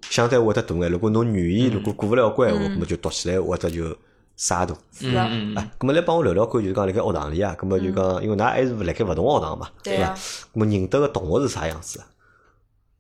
[0.09, 3.95] 相对会得大眼，如果侬愿意如果过勿了关，话，咾么就读起来或者就
[4.35, 4.75] 沙大。
[4.99, 10.15] 是啊，啊，咾么来帮我聊聊看，就是讲辣盖学堂里啊，咾么就讲，因为㑚还是辣盖勿同学堂嘛，对伐？
[10.15, 10.19] 咾
[10.55, 12.01] 么认得个同学是啥样子？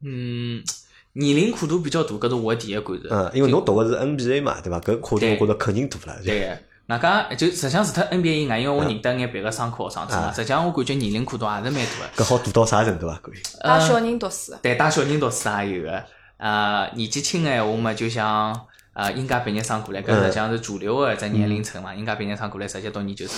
[0.03, 0.63] 嗯，
[1.13, 3.09] 年龄跨度比较大，搿是我第一感受。
[3.11, 4.81] 嗯，因为侬读个是 NBA 嘛，对伐？
[4.81, 6.21] 搿跨度我觉着肯定大了。
[6.25, 12.25] 对，外加就实际上除脱 NBA 以外，因为我认得眼别个商科学生子嘛，实际上我感觉年龄跨度也是蛮大个。
[12.25, 13.19] 搿好大到啥程度啊？
[13.23, 13.37] 可以？
[13.63, 14.55] 带小人读书。
[14.63, 16.05] 对，带小人读书也有个。
[16.39, 21.95] 呃，年纪轻个闲话嘛，就像呃，应届毕业生过来，搿实际上是主流个一只年龄层嘛。
[21.95, 23.37] 应届毕业生过来直接读研究生，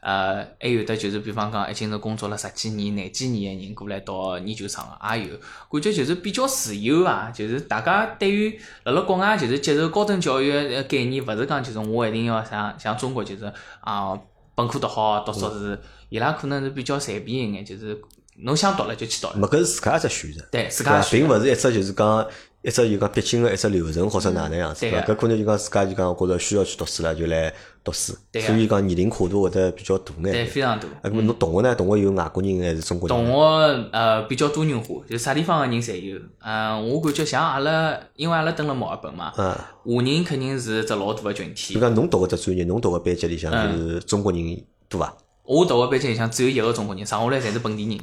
[0.00, 5.36] 呃，还有的就是比方讲，已经是工作了十几年、廿几年个人过来到研究生个，也有。
[5.70, 14.18] 感觉就是比较自由啊，就是大家对于辣辣国外就是接受高等教育个概念，勿是讲就是我一定要像像中国就是啊，
[14.54, 18.00] 本科读好，读硕士，伊拉可能是比较随便一眼，就是。
[18.42, 22.26] 侬想读了就去读了，没搿是自家一只选择，对，自家并勿是一只就是讲
[22.62, 27.50] 一只就讲必经个一只流程或者哪能样子，搿可能就讲自家就讲觉着需要去读书了就来
[27.82, 30.86] 读书，所以讲年龄跨度会得比较大眼，对，非常大。
[31.00, 31.74] 啊，咾侬同学呢？
[31.74, 33.16] 同学有外国人还是中国人？
[33.16, 36.20] 同学呃比较多元化，就啥地方个人侪有。
[36.40, 41.72] 嗯，我感觉像阿拉，因为阿拉蹲辣墨尔本嘛，嗯，华人肯定是只老大个群体。
[41.72, 45.16] 就讲侬读个只专业，侬读个班级里向就是中国人多伐？
[45.44, 47.98] 我读个班级里向只有一个中国人，剩下来侪是本地人。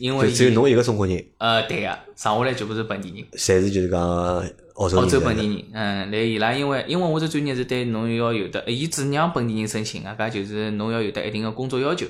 [0.00, 1.22] 因为只有侬一个中国人。
[1.38, 3.24] 呃，对个，剩下来全部是本地人。
[3.34, 12.06] 侪是就是讲澳洲澳洲本地人，嗯，来伊拉因为因为我这专业是对侬要有的，伊只让本地人申请啊，搿就是侬要有得一定个工作要求，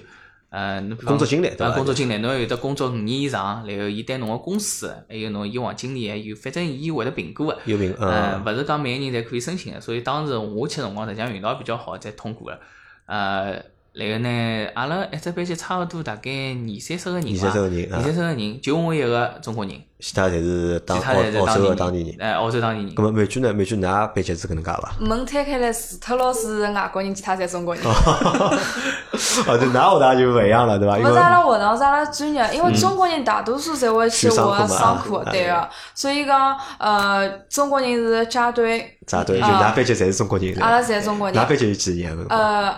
[0.51, 1.71] 呃，工作经历对伐？
[1.73, 7.59] 工作经历，侬要有得工作五年以上，然后伊对侬个公司，还有侬以往经历，还有反正伊会得评估个。
[7.65, 12.61] 有评，嗯，勿是讲每个人侪可以申请个，所以当时我去辰光实际上运道比较好，才通过个，
[13.07, 13.61] 呃。
[13.93, 22.95] 然后呢，阿拉一只班级差勿多大概二三十个人二三十个人，二三十个人，就我一个中国人，其他侪是当澳澳洲当地人，哎，澳洲当地人。
[22.95, 23.53] 咁么美剧呢？
[23.53, 24.93] 美剧㑚班级是搿能介伐？
[25.01, 27.83] 门推开来，除特老师是外国人，其他侪中国人。
[27.85, 30.97] 哦，对㑚学堂就勿一样了，对伐？
[30.97, 35.69] 因为阿拉学堂是阿拉专业，因为中国人大多数侪会去学商科，对个。
[35.97, 38.99] 所以讲，呃，中国人是扎堆。
[39.05, 40.57] 扎堆，就㑚班级侪是中国人。
[40.61, 41.37] 阿拉侪中国人。
[41.37, 42.27] 㑚班级有几个人？
[42.29, 42.73] 呃。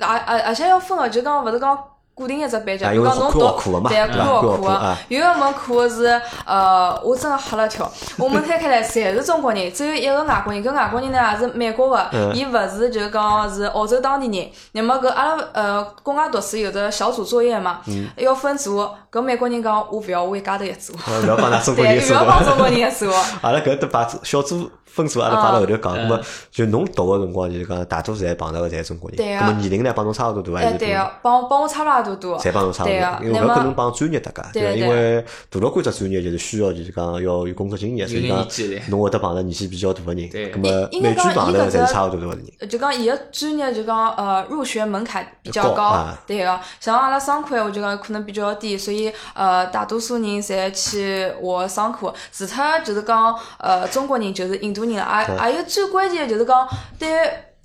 [0.00, 1.78] 而而而且要分个，就讲勿是讲
[2.14, 7.92] 固定一只班级，就讲侬读对科学课，有一门课是呃，我真个吓了一跳。
[8.16, 10.64] 我们摊开来侪是中国人，只有一个外国人。
[10.64, 14.50] 搿外国人呢也是美国个，伊勿是就讲是澳洲当地人。
[14.72, 17.80] 那么搿阿拉呃国外读书有的小组作业嘛，
[18.16, 18.88] 要分组。
[19.12, 20.94] 搿美国人讲我勿要，我一家头一组。
[20.94, 23.10] 勿要帮㑚中国 人勿要帮中国人一组。
[23.42, 24.70] 阿拉搿都把小组。
[24.96, 29.16] 分数阿拉摆辣后头讲，那么就侬读个辰光，就是讲大多数侪碰到个侪中国人。
[29.16, 29.40] 对个。
[29.40, 30.78] 那么年龄呢，帮侬差勿多大还是？
[30.78, 32.38] 对个，帮帮我差勿多多。
[32.38, 38.46] 侪帮侬差勿对个多，因为勿可能帮专业搭界，对对因为大老倌只专业就是需要就是讲要有工作经验，所以有讲
[38.88, 42.68] 侬会得碰到年纪比较大个人，对葛么应该讲美剧碰头伊搿只侪是差勿多多个人。
[42.68, 46.58] 就讲伊个专业就讲呃入学门槛比较高对个。
[46.80, 52.12] 像阿拉商科闲话就讲可能比较低，所以呃大多数人侪去学商科。
[52.32, 56.68] 除脱就是讲呃中国人就是印度人，有最关键的就是讲
[56.98, 57.08] 对。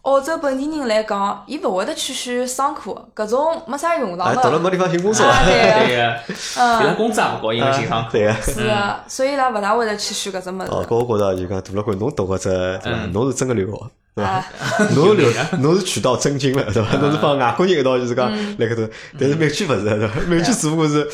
[0.04, 4.42] 澳洲本地人来讲，伊勿会得去选商科，搿种没啥用哎，场的。
[4.42, 6.20] 到了没地方寻工作，啊对个对个，
[6.82, 7.72] 伊拉工资也勿高，因为
[8.12, 8.34] 对个。
[8.42, 10.88] 是啊，所以伊拉勿大会得去选搿只物哦，事。
[10.90, 12.50] 搿我觉着就讲大老倌侬读个只
[12.84, 13.80] 对侬是真个留学，
[14.16, 14.46] 对伐啊？
[14.96, 16.98] 侬是留，侬是取到真经了，对伐？
[16.98, 20.20] 侬是帮外国人一道就是讲嗯辣搿头，但是美剧勿是，对伐？
[20.28, 21.08] 美剧只不过是。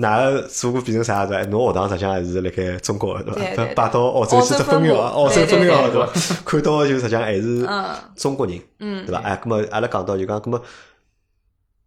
[0.00, 1.34] 哪个只不过变成啥子？
[1.34, 3.64] 哎侬学堂实际上还是辣盖中国的，对伐？
[3.74, 6.36] 摆到澳洲去只分校，澳洲分校，对对伐？
[6.44, 9.20] 看到就实际上还是嗯中国人，嗯对伐？
[9.20, 10.62] 哎，葛末阿拉讲到就讲，葛末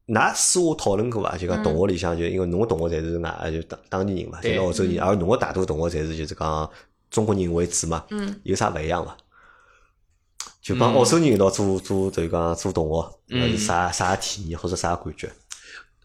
[0.07, 1.37] 㑚私下讨论过伐？
[1.37, 6.69] 就讲同学里向就因为侬个同学侪是外就当当地人嘛，就对是澳洲人，而侬个大多同学侪是就是讲
[7.09, 9.15] 中国人为主嘛，嗯有啥勿一样伐？
[10.61, 15.27] 就帮嗯澳洲人一道做做就是讲做同学，还是啥啥体验或者啥感觉？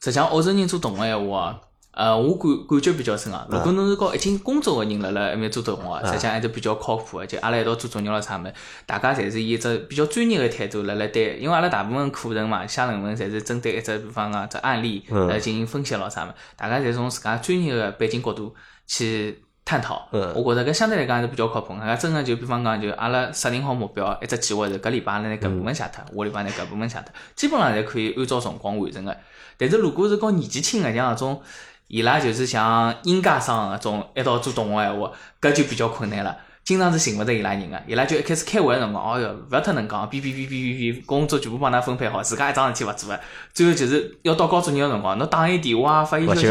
[0.01, 1.61] 实际上，澳洲人做同学闲话啊，
[1.99, 3.45] 呃，我感感觉比较深啊。
[3.51, 7.27] 如果侬是告已经工作个人辣辣埃面做同学，实际上还是比较靠谱个。
[7.27, 8.55] 就阿拉一道做作业咯啥物事，
[8.87, 18.55] 大家侪是以一只比较专业个态度辣辣对，因为阿拉大部分课程嘛，写论文侪是针对一只比方讲只案例来进行分析咯啥物事，大家侪从自家专业个背景角度
[18.87, 19.43] 去。
[19.69, 21.75] 探讨，嗯我觉着搿相对来讲还是比较靠谱。
[21.79, 29.15] 大家真个就比方讲，就阿拉设定好目标，一只计划是搿礼拜阿拉拿搿部分写脱，下礼拜拿搿部分写脱，基本上侪可以按照辰光完成个。
[29.59, 31.43] 但是如果是告年纪轻个像搿种，
[31.89, 36.37] 伊拉就是像应届生搿种一道做同学闲话，搿就比较困难了。
[36.69, 43.19] 经常是寻勿着伊拉人个，伊拉就一开始开会个辰光，哦哟，勿要太能讲，哔哔哔哔哔哔，工作全部帮㑚分配好，自家一桩事体勿做个，
[43.55, 46.43] 最后就是要到交作业个辰光，侬打伊电话、发伊消息，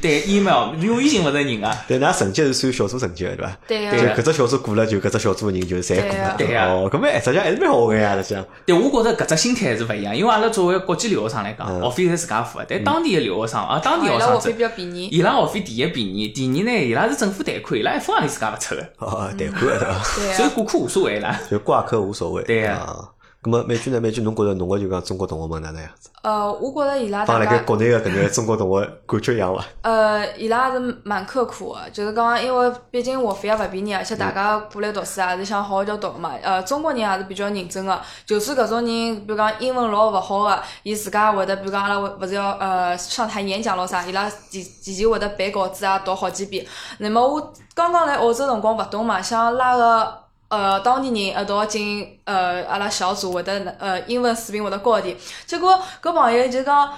[0.00, 1.70] 对 email，永远寻勿着人个。
[1.86, 3.58] 对㑚成绩是算小组成绩个对伐？
[3.68, 6.34] 对就个，搿只小组过了，就搿只小组个人就侪过了。
[6.36, 8.44] 对呀哦，搿么实际上还是蛮好个呀，实际上。
[8.66, 15.06] 对，我觉着搿只心态还是勿一样，因为阿拉作为国际留学生来讲，嗯学费侪自家付个，但当地个留学生啊，当地伊学生子拉学费比，较便宜。
[15.06, 19.60] 伊拉学费第一便宜，第二呢，伊拉是政府贷款，伊拉一分行钿自家勿出个，哦，对伐？
[19.60, 20.02] 对啊，
[20.36, 21.40] 所以挂科无所谓啦。
[21.50, 22.42] 就挂科无所谓。
[22.44, 23.08] 对呀啊。
[23.42, 24.00] 咁么美剧呢？
[24.00, 26.10] 美剧侬觉着侬个就讲中国同学们哪能样子？
[26.22, 29.64] 呃，我觉着伊拉帮辣盖大家国内个搿眼中国同学感觉一样伐？
[29.80, 36.34] 呃，伊拉还是蛮刻苦个，就是讲，因为毕竟学费也勿便宜，而且大家过来读书也是想好好叫读嘛。
[36.40, 46.64] 呃，中国人也是比较认真个，就算搿种人，比如讲英文老勿好个，伊自家会得，比如讲阿拉会勿是要呃上台演讲咯啥，伊拉提提前会得背稿子啊，读好几遍。
[46.98, 50.21] 那么我刚刚来澳洲辰光勿懂嘛，想拉个。
[50.52, 55.16] 呃，当地人一道进呃，阿拉小组会得呃英文水平会得高点。
[55.46, 56.92] 结果搿朋友就讲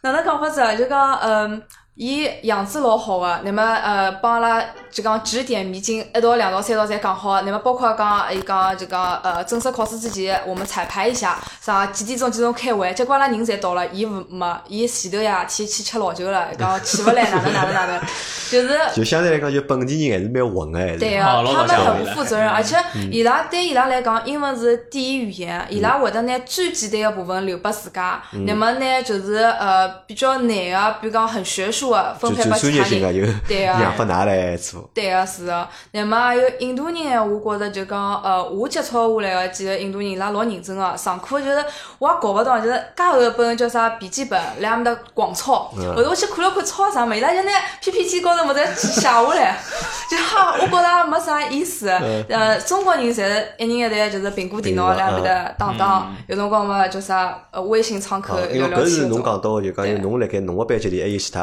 [0.00, 0.74] 哪能讲法子啊？
[0.74, 1.62] 就讲嗯，
[1.96, 7.40] 伊样子老好个，那么呃帮阿拉就讲指点迷津，一道、两道、三道侪讲好。
[7.40, 12.92] 那么包括讲伊讲就讲呃正式考试之前，我们彩排一下，啥几点钟几点钟开会。
[12.92, 18.00] 结果阿拉人侪到了，伊勿没，伊前头呀天去吃老酒了，讲起勿来哪能哪能哪能，
[18.50, 18.78] 就是。
[18.94, 20.98] 就相对来讲，就本地人还是蛮混个。
[20.98, 22.76] 对啊，哦老他们很不负责任，而且
[23.10, 33.26] 伊拉对伊拉来讲，英文是第一语言，伊拉会得拿最简单个部分留拨自家，那么呢就是呃比较难个，比如讲很学术个分配拨其他专业性个人。
[33.26, 34.88] 就 对啊让拨㑚来做。
[34.94, 41.64] 对个是个，那么还有印度人闲话，我觉着就讲，呃，我接触下来个几个印度人，伊拉老认真个，上课就是
[41.98, 49.56] 我也搞勿懂，就是介厚一本叫啥笔记本，来阿面搭狂抄，后头我去看了看抄啥么，伊拉就拿 PPT 高头么子写下来，
[50.10, 51.88] 就哈，我觉着没啥意思。
[52.28, 59.22] 呃，中国人侪是一人一台就是苹果电脑来阿面搭打打，有辰光嘛叫啥呃微信窗口啊，因聊为搿是侬。
[59.26, 61.42] 讲到个，就讲因为侬辣盖侬个班级里还有其他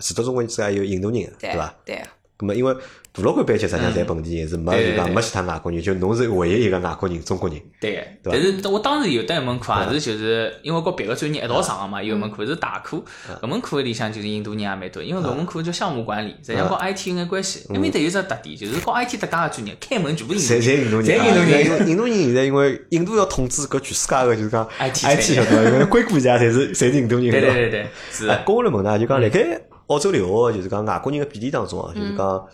[0.00, 1.74] 除脱中国人之外，还有印度人，对对伐？
[1.84, 2.02] 对。
[2.38, 2.74] 那么因为
[3.12, 7.60] 大老倌班级实际上侪本地人，是没就讲没其他外国人，就侬是唯一一个外国人，中国人。
[7.80, 7.92] 对
[8.22, 13.02] 对吧但是我当时有得一门课也是就是因为和别个专业一道上个嘛，有一门课是大课，
[13.42, 17.66] 搿门课里向就是印度人也蛮多，因为搿门课叫项目管理，实际上和 IT 有眼关系。
[17.70, 21.88] 埃面搭有只特点，就是和 IT 搭界个专业，开门全部侪印度人，侪印度人，侪印度人。
[21.88, 25.70] 印度人现在因为印度要统治搿全世界个，就是讲 IT IT 晓得伐？
[25.70, 27.50] 因为硅谷家侪是侪是印度人，对对？
[27.52, 32.46] 对对，是哎的，跟我来问呢，就讲辣盖澳洲留学，就是讲外国人个比例当中啊，就是讲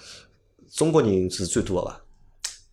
[0.77, 2.01] 中国人是最多个伐？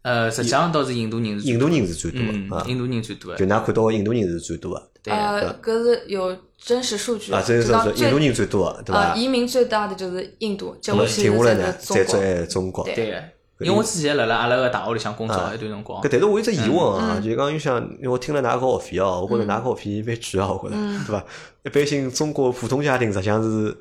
[0.04, 9.00] 呃，实际上倒是印度人印度人是最多嗯个啊，，印度人最多就的，㑚看到个印度人是最多个对呃，搿是有真实数据啊，的，这就是讲最是印度人最多个，对伐？
[9.12, 11.96] 呃，移民最大的就是印度，接下去停下来呢，才是中国。
[11.96, 12.84] 再做哎中国。
[12.84, 13.24] 对的。
[13.60, 21.26] 因为我之前辣辣阿拉个大学里向工作一段辰光搿，但是我有只疑问啊，嗯就讲就想，因为我听了㑚个学费哦，我觉着㑚个学费蛮贵啊，我觉着，嗯对伐？
[21.64, 23.78] 一般性中国普通家庭实际上是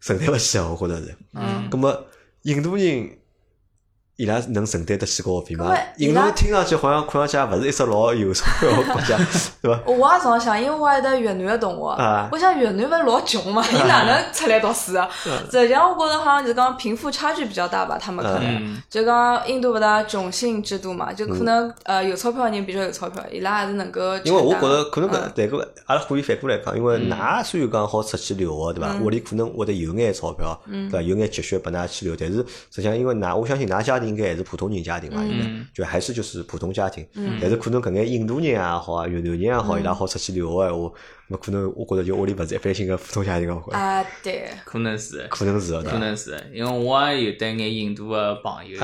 [0.00, 1.16] 承担勿起啊，我觉着是。
[1.32, 2.04] 嗯，咁么
[2.42, 3.10] 印度人
[4.20, 9.16] 伊拉能承担得起搿学费吗印度听上去好像看上去也勿是一只老有钞票个国家，
[9.62, 9.80] 对伐？
[9.90, 15.08] 我也常想，因为我有得越南个同学啊，我想越南勿是老穷嘛，伊哪能出来读书啊？
[15.50, 24.16] 实际上我觉着好像就是讲贫富差距比较大吧，他们可能嗯就讲印度勿大种姓制度嘛，就可能呃有钞票个人比较有钞票，伊拉还是能够。
[24.24, 28.94] 因为我觉着可能搿嗯，但搿阿拉可以反过来讲，因为㑚虽然讲好出去留学，对伐？
[29.00, 31.00] 屋里可能会得有眼钞票，对伐？
[31.00, 32.36] 有眼积蓄拨㑚去留，但是
[32.70, 37.06] 实际上因为㑚，我相信㑚家庭应该还是普通人家庭嘛，应该就还是就是普通家庭。
[37.40, 40.92] 但是可能搿眼印度人也好啊，越南人也好，伊拉好出去留学个闲话，
[41.28, 45.26] 那可能我觉着就屋里勿是一般性个普通家庭个，我觉着啊对，可能是。
[45.30, 45.80] 可能是？
[45.82, 48.78] 可能是，因为我也有得眼印度个朋友，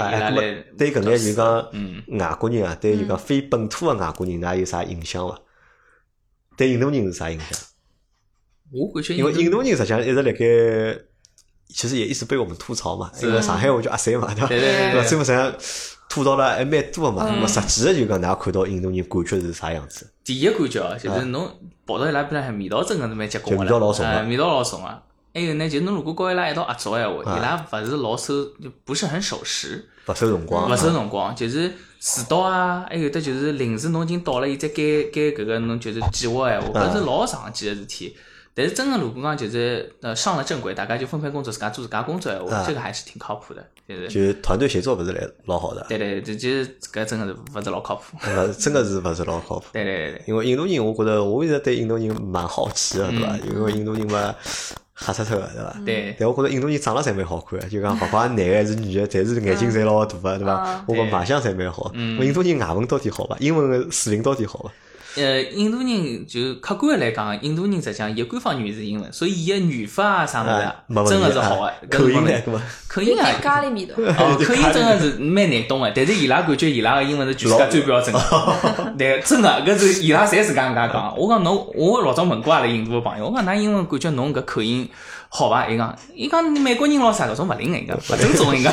[0.78, 5.38] 对搿眼就讲嗯外国人啊，对就讲非本土个外国人，㑚有啥影响伐？
[6.56, 7.58] 对印度人是啥影响？
[8.72, 10.38] 我感觉因为印度人实际上一直辣盖，
[11.68, 14.46] 其实也一直被我们吐槽嘛，因为上海话叫阿三嘛，对伐？
[14.48, 14.92] 对对对对伐？
[15.00, 15.52] 对最后实际上
[16.08, 17.26] 吐槽了还蛮多个嘛。
[17.28, 20.08] 嗯那么实际的就讲，㑚看到印度人感觉是啥样子？
[20.24, 21.48] 第一感觉哦，就是侬
[21.84, 25.02] 跑到伊拉边浪向味道真个是蛮结棍个就味道老重啊哎味道老重个。
[25.34, 34.76] 还有呢，就侬如果跟伊拉一道合作闲话，啊伊拉勿是老守，就不是很守时，勿收辰光，勿守辰光，就是迟到啊，还有的就是临时侬已经到了，伊再改
[35.12, 38.16] 改搿个侬就是计划闲话，搿是老常见个事体。
[38.56, 44.08] 但是真个如果讲就是呃上了正轨，大家就分配工作，自家做自家工作闲话，啊这个还是挺靠谱的，就是。
[44.08, 48.16] 就团队协作勿是来老好的，对对对，就是搿真个是勿是老靠谱。
[48.24, 49.66] 那 么真个是勿是老靠谱。
[49.74, 50.22] 对对对对。
[50.26, 53.36] 因为印度人，我觉着我一直对印度人蛮好奇个，对伐？
[53.46, 54.34] 因为印度人嘛
[54.94, 55.76] 黑漆漆个，对伐？
[55.84, 60.84] 对但我觉着印度人长得侪蛮好看个，就讲勿管男个还是女个，侪是眼睛侪老大个，对伐嗯？
[60.88, 61.90] 我讲卖相侪蛮好。
[61.92, 63.36] 嗯印度人外文到底好伐？
[63.38, 64.72] 英文个水平到底好伐？
[65.16, 71.98] 呃，印度人就客观来讲，印度人实际上伊个官方语言是英文，所以伊个语法啊啥物啊真个是好啊个。
[71.98, 72.42] 口音呢呢？
[72.46, 73.94] 搿么有口音啊点，咖喱味道。
[73.96, 78.18] 哦， 口音真个是蛮难懂个，但是伊拉感觉伊拉个英文是全世界最标准个。
[78.98, 81.14] 对，真个搿是伊拉侪自家搿能介讲。
[81.16, 84.88] 我讲侬，我老早问过阿拉印度个朋友，我讲㑚英文感觉侬搿口音
[85.28, 85.66] 好伐？
[85.66, 88.72] 伊讲，伊讲美国人老啥搿种勿灵个，伊讲勿正宗伊讲。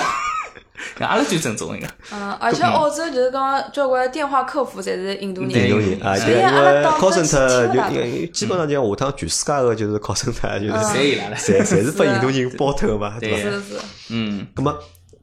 [0.98, 1.88] 讲阿拉最正宗一个。
[2.12, 5.52] 嗯，而且澳洲就是讲交关电话客服侪是印度人。
[5.52, 13.50] 对印度人啊，因为以阿拉当 call 时 center 听不大就基本上讲下趟全世界个就是 call center 就是嗯侪伊拉了侪侪是拨是啊印度人包头嘛，对伐？
[13.50, 14.76] 对是是，嗯，咁么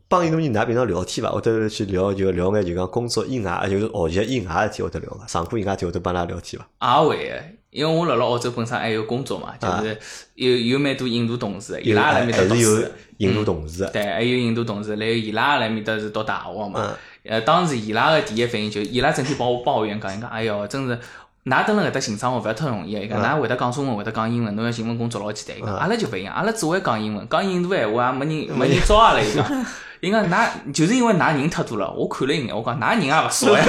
[0.08, 1.30] 帮印度人㑚平常聊天伐？
[1.30, 5.26] 会得去聊就聊眼就讲工作以外，就是学习以外个事体会得聊伐？
[5.26, 7.00] 上课以外事体会得帮㑚聊天伐？
[7.02, 7.34] 也会个，
[7.70, 9.98] 因为我辣辣澳洲本身还有工作嘛，就是
[10.34, 12.88] 有有蛮多印度同事，伊拉辣埃面搭还是有读书。
[13.18, 16.80] 印度同事，对，还有印度同事，然后伊拉辣埃面搭是读大学嘛。
[16.82, 20.98] 嗯呃，当时伊拉个第一反应就，伊拉整天帮我抱怨讲，伊讲，哎哟，真是。
[21.46, 25.58] 㑚蹲辣搿搭寻生活勿要太容易，伊讲，㑚会得讲中文，会得讲英文，侬要寻份工作老简单。
[25.58, 29.20] 伊讲，阿拉就勿一样，阿拉只会讲英文，讲印度闲话也没人没人招阿拉。
[29.20, 29.66] 伊讲，
[30.00, 33.64] 伊讲，㑚就是因为㑚人太多了，我看了一眼，我讲，㑚人也勿少呀，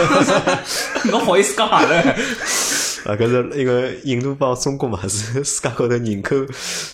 [1.11, 1.95] 侬好意思讲阿拉？
[1.97, 6.36] 啊，搿是一个印度帮中国嘛是世界高头人口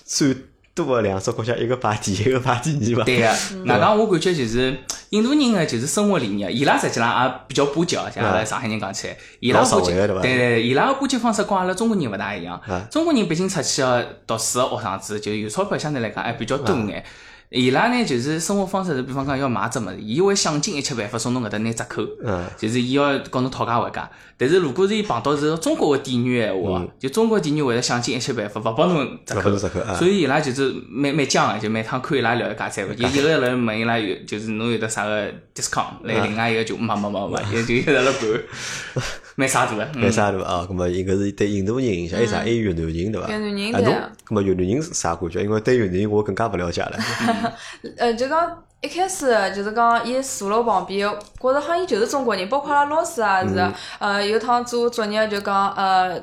[0.05, 0.35] 最
[0.73, 3.03] 多个两只国家，一个排第一，一个排第二嘛。
[3.03, 3.27] 对个，
[3.65, 4.75] 外加我感觉就是
[5.09, 12.87] 印度人个就是生活理念，伊拉实际上也比较巴结哦，像阿拉上海人讲起来，伊拉巴结，对伐对对，伊拉个巴结方式跟阿拉中国人勿大一样啊。
[12.89, 17.03] 中国人毕竟出去个读书个学生子，就有钞票相对来讲还比较多眼。
[17.49, 22.03] 伊拉呢就是生活方式是，比方讲要买只物事，伊会想尽一切办法从侬搿搭拿折扣。
[22.21, 29.55] 嗯，就是伊要跟侬讨价还价，但是如果是伊碰到是中国的店员闲话，就中国店员会得想尽一切办法勿帮侬折扣。
[29.57, 39.03] 折扣啊，所以伊拉就是蛮蛮犟个，就每趟看伊拉聊一价三个， 有一个人问伊拉有就是侬有得啥个 discount，来另外一个就没没没没， 也就一直辣盘，
[39.39, 39.83] 蛮啥大个。
[39.93, 40.45] 嗯蛮啥对伐？
[40.47, 42.39] 啊，咁么应该是对印度人影响，还有啥？
[42.39, 43.27] 还有越南人对伐？
[43.29, 43.93] 越南人啊，对侬
[44.27, 45.43] 咁么越南人是啥感觉？
[45.43, 46.97] 因为对越南人我更加勿了解了。
[47.97, 51.07] 呃，就讲一开始就是讲伊坐辣我旁边，
[51.39, 56.19] 觉着好像伊就是中国人，包括阿拉老师也是，呃，有趟做作业就讲呃。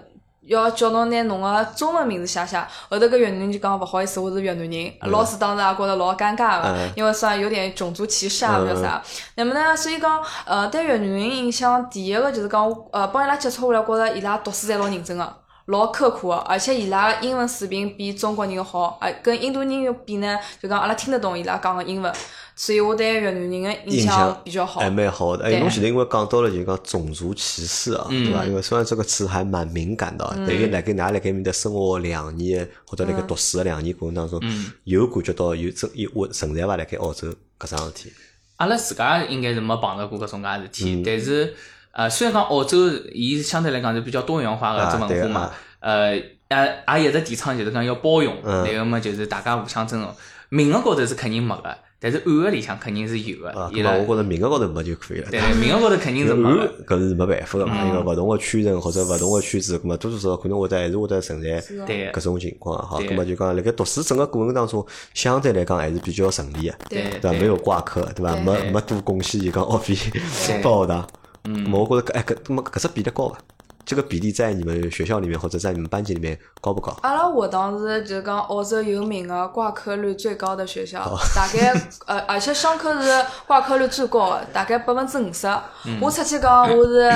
[0.46, 4.92] 要叫侬拿侬个中文名字写写，后头搿越南人就讲勿好意思，我是越南人。
[5.02, 9.02] 老师当时也觉着老尴尬个嗯，因为算有点种族歧视啊，勿晓啥。
[9.36, 15.43] 那么呢，所以讲，呃，对越南人印象，第一个就是讲，呃，帮伊拉接触下来，觉着伊拉读书侪老认真个。
[15.66, 22.12] 老刻苦个，而且伊拉个英文水平比中国人好，啊，跟印度人比呢，就讲阿拉听得懂伊拉讲个英文，
[22.54, 24.80] 所以我对越南人个印象比较好。
[24.80, 25.46] 还蛮好的。
[25.46, 28.44] 哎，对侬现在因为讲到了就讲种族歧视啊，对伐？
[28.44, 34.38] 因为虽然这个词还蛮敏感的啊，但是辣盖㑚辣盖面搭生活两年，或者辣盖读书的两年过程当中，
[34.84, 36.76] 有感觉到有真有会存在伐？
[36.76, 38.12] 辣盖澳洲搿桩事体？
[38.56, 41.54] 阿拉自家应该是没碰到过搿种介事体，但是
[41.94, 46.22] 呃，虽然讲澳洲伊相对来讲是比较多元化个只文化嘛，呃，也
[46.98, 50.12] 也一直提倡就是讲要包容，嗯然后么就是大家互相尊重。
[50.48, 53.70] 名额高头是肯定没个，但是暗个里向肯定是有啊，个。
[53.72, 55.30] 伊拉搿么我觉着名额高头没就可以了。
[55.30, 56.96] 对名额高头肯定是没暗个。
[56.96, 61.60] 搿是没办法个嘛，嗯因为勿同个圈层或者勿同个圈子，搿么多多少少可能会得还是会得存在
[62.12, 62.98] 搿种情况哈。
[62.98, 64.84] 对搿么就讲辣盖读书整个过程当中，
[65.14, 67.32] 相对来讲还是比较顺利个，对对伐？
[67.32, 68.36] 没有挂科，对伐？
[68.36, 70.20] 没没多贡献就讲学费
[70.62, 71.06] 拨学堂。
[71.44, 73.38] 嗯，我觉着搿哎搿搿么搿只比例高伐？
[73.86, 76.96] 这个比例在你们学校里面或者在你们班级里面高不高？
[77.02, 81.70] 阿拉学堂是就是讲澳洲有名的挂科率最高的学校，大概
[82.06, 85.46] 呃，而且上课是挂科率最高的，大概百分之五十。
[86.00, 87.12] 我出去讲我是，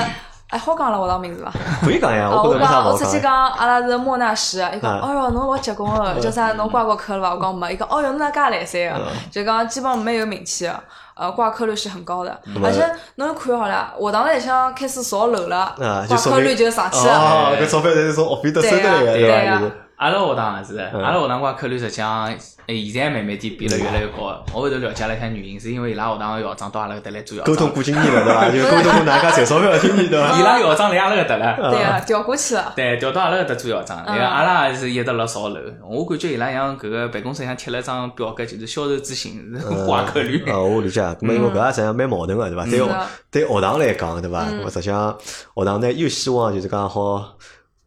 [0.49, 1.53] 哎，好讲了学堂名字伐？
[1.84, 2.84] 可以讲呀，我讲。
[2.86, 6.53] 我出去讲，阿拉是莫纳什，伊讲，啊哦哟，侬老结棍个，叫啥？
[6.53, 7.34] 侬挂过科了伐？
[7.34, 9.07] 我讲没，伊讲，哦哟，侬哪介来三个？
[9.30, 10.74] 就讲基本上没有名气个，
[11.14, 12.82] 呃，挂科率是很高的，而且
[13.16, 15.74] 侬看好了，学堂里向开始造楼了
[16.09, 17.14] 挂科率就上去了。
[17.14, 19.88] 哦，搿钞票侪是从学费搭收得来个，对呀伐？
[19.99, 22.26] 阿拉学堂也是，嗯阿拉学堂挂科率实际上，
[22.66, 24.42] 呃现在慢慢点变得越来越高。
[24.55, 28.46] 我后头了解了一下原因，是因为伊拉学堂个校长到阿拉搿搭来做校长，沟通过经验了，对伐？
[28.55, 30.38] 就沟通过哪家赚钞票的经验，对伐？
[30.38, 31.70] 伊拉校长来阿拉搿搭了。
[31.72, 32.72] 对啊，调过去了。
[32.76, 35.59] 对，调到阿拉搿搭做校长，嗯然后阿拉也是一直辣扫楼。
[35.84, 39.53] 我感觉伊拉像搿个办公室像贴了张表格，就是销售咨询
[39.84, 40.44] 挂科率。
[40.51, 41.01] 啊，我理解。
[41.01, 42.64] 咁么因为搿也实际上蛮矛盾个，对伐？
[42.64, 42.86] 对学
[43.32, 44.44] 对学堂来讲，对伐？
[44.44, 45.18] 咁么实际上
[45.57, 47.34] 学堂呢又希望就是讲好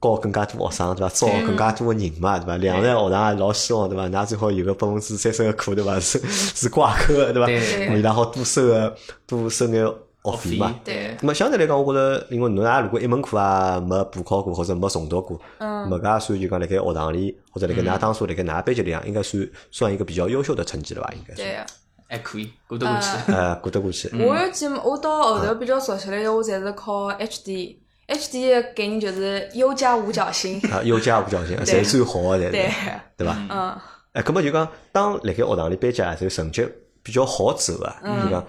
[0.02, 1.14] 教更加多学生，对伐？
[1.14, 2.58] 招更加多个人嘛，对伐？
[2.58, 4.08] 两在学堂也老希望，对伐？
[4.10, 5.98] 㑚最好有个百分之三十个课，对伐？
[6.02, 7.42] 是是挂科个，对
[7.88, 7.96] 伐？
[7.96, 8.96] 伊拉好多收个
[9.28, 9.86] 多收眼
[10.24, 10.76] 学费嘛。
[10.84, 21.12] 对那么相对来讲，我觉着，因为侬也如果一门课啊没补考过或者没重读过，嗯搿也算就讲辣盖学堂里或者辣盖㑚当初辣盖㑚班级里向，应该算算一个比较优秀的成绩了吧？
[21.16, 21.48] 应该算。
[21.48, 21.66] 对个。
[22.08, 23.32] 还可以过得过去。
[23.32, 24.10] 呃，过得过去。
[24.18, 27.78] 我有几，我到后头比较熟悉了，我侪是考 HD。
[28.12, 30.60] HD 的概念就是优加五角星。
[30.70, 31.66] 啊，优加无侥幸，对。
[31.84, 32.70] 侪最好个，侪对。
[32.70, 33.48] 是，对吧？
[33.50, 33.78] 嗯，
[34.14, 36.68] 哎，咁么就讲，当辣盖学堂里班级啊，就成绩
[37.02, 38.24] 比较好之后啊，嗯。
[38.26, 38.46] 就讲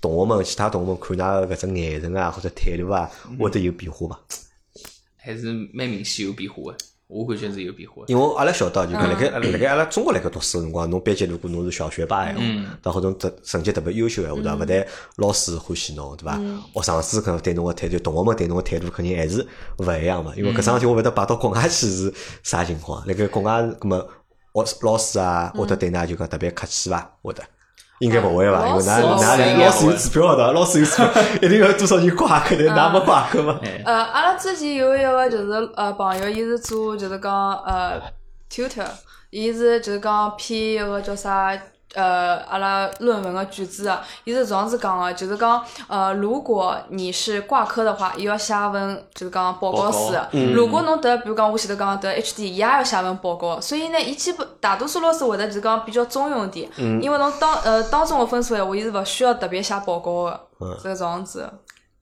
[0.00, 3.10] 同学们、其他同学们看㑚个搿只眼神啊，或者态度啊，
[3.40, 4.20] 会得有变化伐？
[5.16, 6.78] 还是蛮明显有变化的，
[7.14, 8.12] 我感觉是有变化的。
[8.12, 12.92] 因为阿拉晓得，就讲辣盖嗯辣盖阿拉中国辣盖读书个辰光，侬班级如果侬是小学霸闲话，嗯对伐？
[12.92, 14.56] 或者侬特成绩特别优秀闲话，对伐？
[14.56, 14.86] 勿但
[15.16, 16.36] 老师欢喜侬，对伐？
[16.38, 19.46] 嗯学生子可能对侬个态度，同学们对侬个态度肯定还是
[19.78, 20.32] 勿一样嘛。
[20.36, 22.12] 因为嗯搿桩事体我勿晓得摆到国外去是
[22.42, 23.06] 啥情况。
[23.06, 24.08] 辣盖国外，葛么
[24.52, 27.16] 学老师啊，嗯会得对㑚就讲特别客气伐？
[27.22, 27.42] 会得。
[28.04, 28.68] 应该勿会伐？
[28.68, 33.58] 因为㑚老师㑚老师有指标的，老师有指标， 一定要多少人挂科的，㑚没挂科嘛？
[33.64, 37.32] 哎，呃，阿拉之前有一个就是呃朋友，伊是做就是讲
[37.64, 38.00] 呃
[38.50, 38.86] tutor，
[39.30, 41.52] 伊是就是讲偏一个叫啥
[41.94, 50.52] 呃阿拉论文个句子的，伊是这样子讲个，就是讲呃如果你是挂科的话，伊要写份就是讲报告书嗯。
[50.52, 56.68] 如果侬得比如讲我前头讲得 HD，伊也要写份报告，所以呢，伊基本大多数老师会得就是讲比较中庸点，
[57.00, 60.40] 因为侬当呃当中个分数闲话，伊是勿需要特别写报告个，
[60.82, 61.48] 是搿种样子。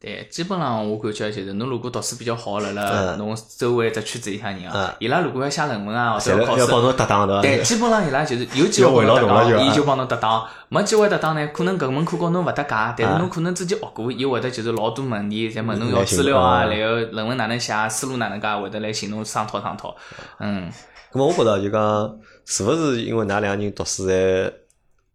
[0.03, 2.82] 对，基本上我感觉就是，侬如果读书比较好，辣辣
[3.14, 3.18] 嗯。
[3.18, 4.82] 侬周围只圈子里向人嗯。
[4.82, 7.40] 啊，伊拉如果要写论文啊，或侪者考试，要要帮侬搭档对伐？
[7.42, 19.94] 对， 基本上伊拉就是有机会帮侬搭档， 伊啊就帮侬搭档；没机会搭档呢，可能搿门课高侬勿搭界，但是啊侬可能之前学过，伊会得就是老多问题，侪问侬要资料啊，啊然后论文哪能写，思路哪能介，会得来寻侬商讨商讨。
[20.40, 20.68] 嗯，
[21.12, 24.53] 咁么我觉着就讲，是勿是因为㑚两个人读书侪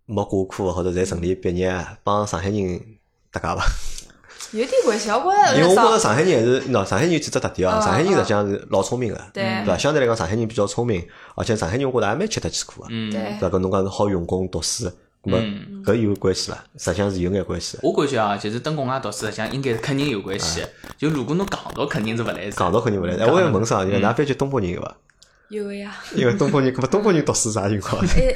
[0.05, 1.75] 没挂科，或者侪顺利毕业，
[2.05, 2.79] 帮上海人
[3.33, 3.65] 搭界伐？
[4.51, 9.77] 有点关系，我觉因为我觉着着上海人还是，喏，上海人有几只特点啊，嗯上海人实际上是老聪明个，对对伐？
[9.77, 13.57] 相对来讲，上海人比较聪明，而且上海人我觉着还蛮吃得起苦个，嗯，对对伐？
[13.57, 14.85] 搿侬讲是好用功读书，
[15.23, 16.63] 咁么嗯搿有关系伐？
[16.77, 17.81] 实际上是有眼关系的。
[17.83, 20.61] 我感觉啊，就是登国外读书，实际上应该是肯定有关系。
[20.97, 22.51] 就如果侬戆到，肯定是勿来事。
[22.51, 23.83] 讲到肯定勿来，哎，我要问啥？
[23.83, 24.95] 因为㑚班级东北人有伐？
[25.49, 25.95] 有个呀。
[26.15, 28.01] 因为东北人，搿么东北人读书啥情况？
[28.15, 28.35] 哎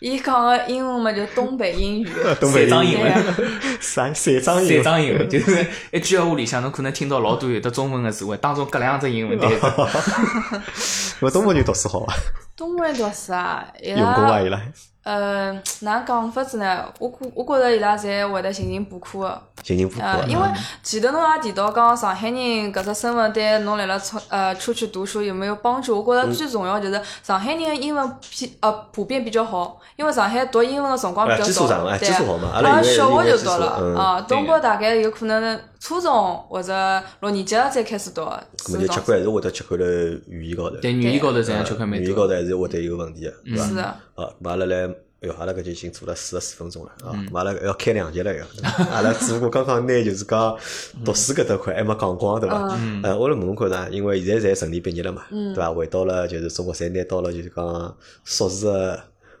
[0.00, 2.08] 伊讲个英文嘛，就东北英语。
[2.40, 3.46] 东北人三张英文对
[3.80, 9.56] 三三张英三，张英文，就是一句闲话里向，侬可能听到老多有的中文个词汇，当中隔两只英文单词。
[9.58, 12.14] 咁么 东北人读书好伐？
[12.56, 14.40] 东北人读书啊，伊用功啊？
[14.40, 14.62] 伊拉拉
[15.10, 16.84] 呃，哪讲法子呢？
[17.00, 19.42] 我估我觉着伊拉侪会得勤勤补课个。
[19.60, 20.48] 勤勤补课呃，，因为
[20.84, 26.00] 前头侬也提到讲上海人搿只身份对侬来了出呃出去读书有没有帮助？
[26.00, 39.84] 我觉着最重要就是上海人的英文偏呃普遍比较好，因为上海读英文的辰光比较早对哎基础好嘛阿好拉小学就读了嗯啊，东对北大概有可能初中或者六年级了才开始读，咁么就吃亏还是会得吃亏了
[40.28, 40.76] 语言高头。
[40.76, 42.14] 对，语言高头这样吃亏蛮语言。
[42.14, 43.66] 高头还是会得有问题个，对伐？
[43.66, 43.84] 是
[44.20, 44.86] 的，啊，咁阿拉来
[45.22, 47.12] 哎哟，阿拉搿就已经做了四十四分钟了啊！
[47.34, 48.46] 阿拉要开两集了要，
[48.90, 50.56] 阿拉只不过刚刚拿就是讲
[51.04, 52.56] 读书搿搭块还没讲光，对伐？
[53.02, 55.70] 呃，我来问问看呢，因为现在侪顺利毕业了嘛，对伐？
[55.74, 58.98] 回到了就是中国，侪拿到了就是讲硕士个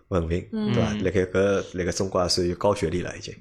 [0.08, 0.92] 文凭，对伐？
[1.02, 3.34] 辣盖搿辣盖中国也算有高学历了已经。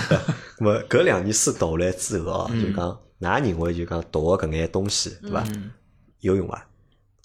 [0.58, 5.42] 咁么搿两年书读下来之后哦，就讲，㑚认为就讲读个搿眼东西，对伐？
[6.20, 6.68] 有用伐？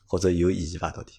[0.07, 0.89] 或者有意义伐？
[0.91, 1.15] 到底？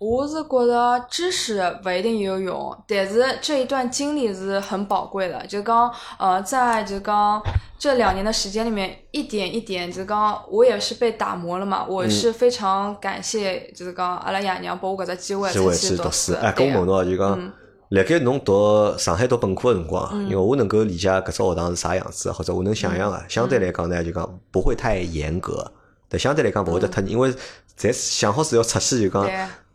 [0.00, 5.44] 我是觉得知识不一定有用，但是这一段经历是很宝贵的。
[5.48, 7.42] 就讲，呃，在就讲
[7.76, 11.84] 这两年的时间里面，一点一点，就讲我也是被打磨了嘛。
[11.84, 16.32] 我是非常感谢，就是讲阿拉爷娘拨我搿只机会，机会去读书。
[16.34, 17.52] 哎，跟我问侬就讲，
[17.88, 25.72] 辣盖侬读上海读本科的辰光，因为我能够理解搿只学堂是啥样子，或者我能想象个，相对来讲呢，就讲不会太严格，
[26.08, 27.34] 但相对来讲不会得太，因为。
[27.78, 29.24] 在想好是要出去就讲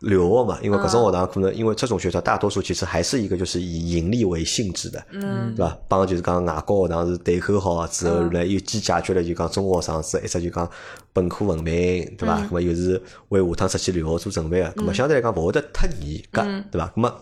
[0.00, 5.78] 留学嘛，因为搿种学堂可能因为这种学校大多数其实还是一个就是以盈利为性质的，对吧？
[5.88, 10.70] 帮就是讲外国学堂是对口好之后来又既解决了就讲中国学生子一只就讲
[11.14, 12.46] 本科文凭，对吧？
[12.46, 13.00] 咁么又是
[13.30, 16.92] 为下趟出去留学做准备个，咁么相对来讲勿会得太严格，对吧？
[16.94, 17.14] 咁么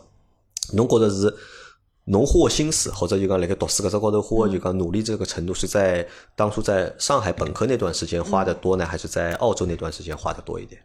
[0.72, 1.32] 侬觉得是
[2.04, 10.82] 侬花心思或者就讲辣盖读书搿只高头花就讲努力这个程度是在当初在上海本科那段时间花的多呢，还是在澳洲那段时间花的多一点？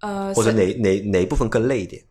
[0.00, 2.02] 呃，或者哪哪哪一部分更累一点？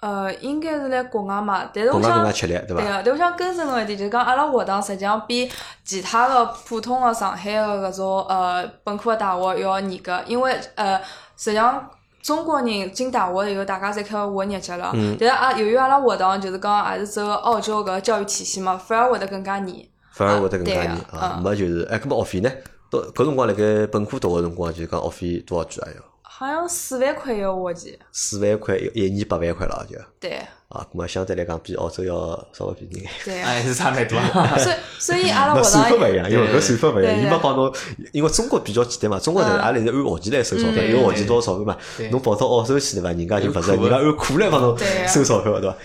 [0.00, 2.24] 呃，应该是来国外嘛，但是我想，
[2.66, 5.46] 对个，但我想更深个一点，就是讲阿拉学堂实际上比
[5.84, 10.98] 其他的普通的上海的搿种呃本科大学要严格，因为呃
[11.36, 11.86] 实际上
[12.22, 22.50] 中国人进大学以后，大家侪开始学日脚了，但是啊，由于阿拉学堂就是讲还是走澳洲搿教育体系嘛，反而会得更加严，反而会得更加严啊，没就是哎，搿么学费呢？
[22.90, 26.02] 到搿辰光辣盖本科读个辰光，就是讲学费多少句啊要？
[26.40, 29.98] 好像四万块一个学期，四万块一一年八万块了就。
[30.18, 30.40] 对。
[30.70, 32.14] 啊，那么相对来讲比澳洲要
[32.54, 33.10] 稍微便宜眼。
[33.26, 33.42] 对。
[33.42, 34.18] 还 是差蛮多。
[34.56, 35.70] 所以所以阿拉学堂。
[35.70, 37.70] 算法勿一样，因为搿算法勿一样，伊没帮侬，
[38.12, 41.76] 因为中国比较简单嘛，中国是阿拉是按学期来收钞票，一个学期多少钞票嘛？
[42.10, 43.10] 侬跑到澳洲去对伐？
[43.10, 45.76] 人家就勿是，人家按课来帮侬收钞票对伐？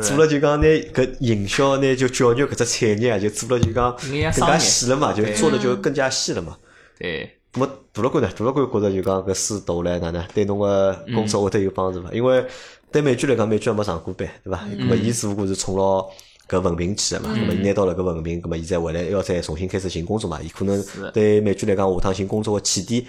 [0.00, 6.56] 做了就讲拿搿营销拿就教育搿只产业啊，就做了就讲更加细了嘛，就做的就更加细了嘛。
[7.00, 7.38] 对。
[7.60, 8.30] 么大了官呢？
[8.36, 12.10] 大了官觉着就讲搿书读下来哪能对侬个工作会得有帮助伐？
[12.12, 12.44] 因为
[12.90, 14.60] 对美娟来讲，美娟也没上过班，对伐？
[14.78, 16.04] 那么伊只不过是冲牢
[16.48, 17.34] 搿文凭去个嘛。
[17.36, 20.40] 那么伊拿到了搿文凭，那么伊再回来要再重新开始寻工作嘛？
[20.42, 23.04] 伊可能对美娟来讲，下趟寻工作个起点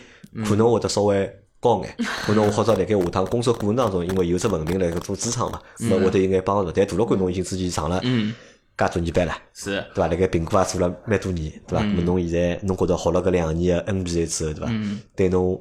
[0.46, 6.72] 可能会得稍微高眼， 可能或者辣盖下趟工作过程当中，因为有只文凭辣盖做支撑嘛，咾会得有眼帮助。
[6.72, 8.00] 但大了官侬已经之前上了。
[8.78, 10.08] 介多年班了，是，对伐？
[10.08, 11.84] 辣盖苹果也做了蛮多年，对伐？
[11.86, 14.74] 咾么侬现在侬觉得学了搿两年个 NBA 之后，对伐？
[15.16, 15.56] 对侬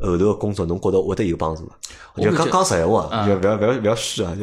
[0.00, 2.22] 后头个工作，侬觉得会得有帮助伐？
[2.22, 4.36] 就刚讲实话，就覅覅覅覅虚啊！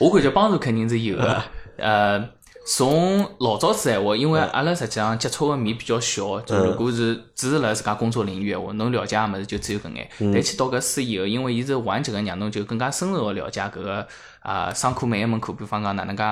[0.00, 1.42] 我感觉帮助肯定是有个。
[1.76, 2.28] 呃，
[2.66, 10.10] 从老早子闲话，因为阿拉实际上接触个面比较小，就如果是只是辣自家工作领域闲话，侬了解个物事就只有搿眼。
[10.18, 14.06] 但去读搿书以后，因为伊是完整个，让侬就更加深入个了解搿个
[14.40, 16.24] 啊，上课每一门课，比方讲哪能介。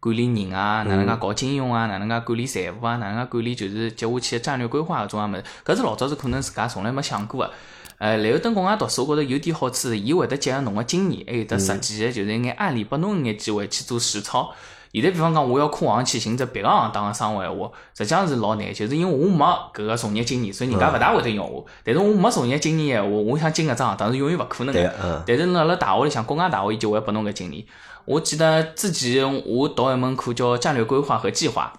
[0.00, 7.52] 管理人啊，哪能介搞金融啊，哪能介管理财务啊，哪能介管理就是接下去战略规划搿种啊物事，搿是老早是可能自家从来没想过个。
[7.98, 14.52] 呃，然后等国外读书，我觉着有点好处是，伊会得结合侬个经验，还有得实际个就是一眼案例，拨侬一眼机会去做实操。
[14.92, 19.44] 现在比方讲，我要跨行去寻只别个行当个生活闲话，实际上是老难，就是因为我没
[19.74, 21.64] 搿个从业经验，所以人家勿大会得用我。
[21.84, 25.24] 但是我没从业经验闲话，我想进搿只行当是永远勿可能个。
[25.26, 27.64] 但是辣辣大学里向，国外大学伊就会拨侬搿经验。
[28.06, 31.72] 我记得之前我读一门课叫战略规划和计划，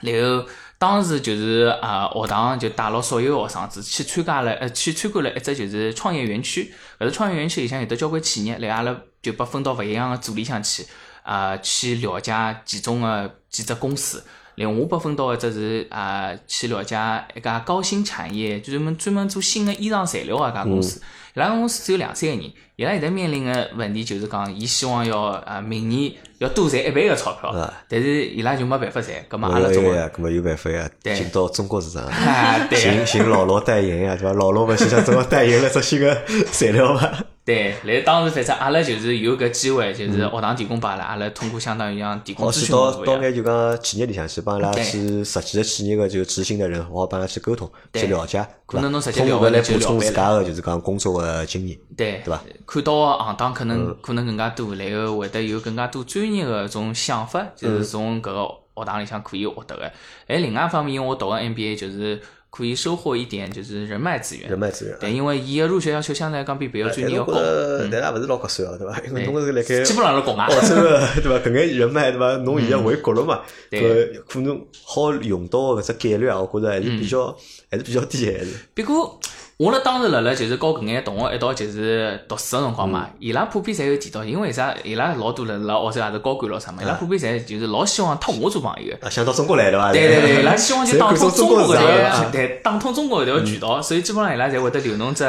[0.00, 0.46] 然后
[0.78, 10.86] 当时就是啊学堂就带牢所有学生子去参加了呃去参观了一只就是创业园区，搿只创业园区里向有得交关企业，然后阿拉就被分到勿一样个组里向去
[11.22, 14.24] 啊去了解其中个几只公司，
[14.54, 16.96] 然后我被分到一只是啊去了解
[17.34, 21.00] 一家高新产业，专门专门做新的衣裳材料个一家公司。
[21.34, 27.54] 伊拉公司只有两三个人，伊拉现在面临个问题就是讲，伊希望要啊明年要多赚一倍个钞票，
[27.88, 32.06] 但是伊拉就没办法赚，搿么阿拉中国，搿么有办法呀，进到中国市场，
[32.76, 34.32] 寻寻老罗代言呀，对伐？
[34.34, 36.14] 老罗勿是想中国代言了只新个
[36.52, 37.24] 材料伐？
[37.44, 52.42] 对，来当时反正阿拉就是有搿机会，就是学堂提供拨阿拉，阿拉通过相当于像提供咨询到到眼就讲企业里向去帮伊拉去实际个企业个就执行的人，好帮伊拉去沟通，去了解，可能侬直接聊回来补充自家个就是讲工作个经验，对，对伐？
[52.66, 59.92] 看到行当可能可能更加多，然后会得有更加多专业个种想法，就是从搿个学堂里向可以获得个。
[60.26, 62.20] 哎，另外一方面，因为我读个 MBA 就是。
[62.52, 64.50] 可以收获一点就是人脉资源。
[64.50, 64.94] 人脉资源。
[65.00, 67.32] 对，因为伊个入学要求相对来讲比别个专业要高。
[67.34, 69.00] 但是也勿是老合算哦，对伐？
[69.08, 70.44] 因为侬是辣盖基本上是国外。
[70.44, 71.48] 澳洲个对伐？
[71.48, 72.36] 搿眼人脉对伐？
[72.36, 73.40] 侬现在回国了嘛？
[73.70, 77.34] 对可能好用到搿只概率啊，我觉着还是比较
[77.70, 78.48] 还是比较低还是。
[78.74, 79.18] 不过。
[79.58, 84.74] 我辣当时辣辣就是跟搿眼同学一道就是读书个辰光嘛，伊拉普遍侪有提到，因为啥？
[84.82, 88.92] 伊拉老多人辣澳洲也是高管咯啥嘛，伊拉普遍侪就是老希望托我做朋友。
[89.00, 89.92] 啊，想到中国来对伐？
[89.92, 95.22] 对对对，伊拉希望就打通中国搿条，对，打通中国搿条渠道，所以基本上伊拉侪会得留侬只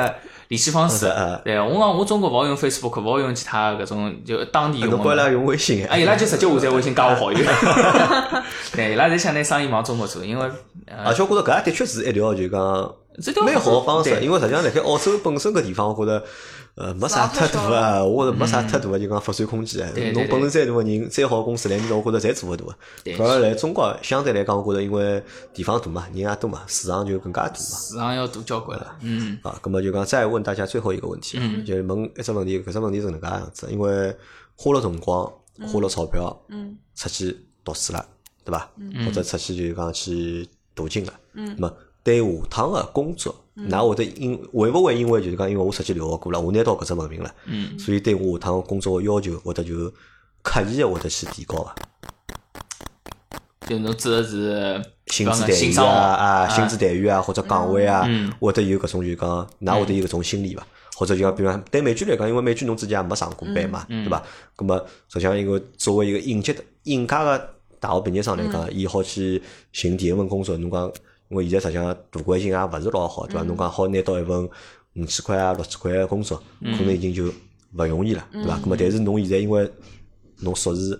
[0.47, 1.05] 联系方式。
[1.43, 4.89] 对，我讲我中国勿好用 Facebook，勿好用其他搿种就当地用。
[4.89, 5.86] 侬伊拉用微信。
[5.86, 7.38] 啊，伊拉就直接下载微信加我好友。
[8.74, 10.49] 对，伊拉侪想拿生意往中国做，因为
[11.05, 12.91] 而且我觉着搿也的确是一条就讲。
[13.45, 16.26] 蛮好方式，因为实际上辣盖澳洲本身个地方，我觉着
[16.76, 19.88] 呃没啥太大个，我觉着没啥太大个就讲发展空间。
[20.14, 22.66] 侬本事再大个人，再好公司来面搭，我觉着侪做勿大。
[23.16, 27.59] 反而来中国相对来讲，我觉着因为地方大嘛，人也多嘛，市场就更加大嘛。
[27.59, 28.95] 市场要大交关了。
[29.01, 29.38] 嗯。
[29.43, 34.16] 啊，咁么就讲再问大家最后一个问题，嗯就问一只问题，搿只问题是能介样子，因为
[34.55, 35.32] 花了辰光，
[35.72, 38.03] 花了钞票，嗯，出去读书了，
[38.43, 38.72] 对伐？
[39.05, 41.72] 或者出去就讲去镀金了，嗯，么。
[42.03, 47.33] 对下趟个工作，㑚会得因会勿会因为就是讲，因为我实际留学过了，我拿到搿只文凭了，
[47.79, 49.91] 所以对我下趟工作个要求会得就
[50.41, 51.71] 刻意个会得去提高个。
[53.65, 58.05] 就侬指的是薪资待遇啊啊，薪资待遇啊，或者岗位啊，
[58.41, 60.67] 会得有搿种就讲，㑚会得有搿种心理伐？
[60.97, 64.21] 或者就讲，比方对美剧来讲，因为美剧侬之前也没上过班嘛，对伐？
[64.57, 64.77] 葛末
[65.07, 67.49] 实际上一个作为一个应届的应届个
[67.79, 69.41] 大学毕业生来讲，伊好去
[69.71, 70.91] 寻第一份工作，侬讲。
[71.30, 73.43] 因为现在实际上大环境也勿是老好，对伐？
[73.43, 74.49] 侬讲好拿到一份
[74.95, 78.55] 五千块啊、六千块个工作，可能已经就勿容易了，对伐？
[78.57, 79.71] 咁么，但是侬现在因为
[80.39, 80.91] 侬硕士，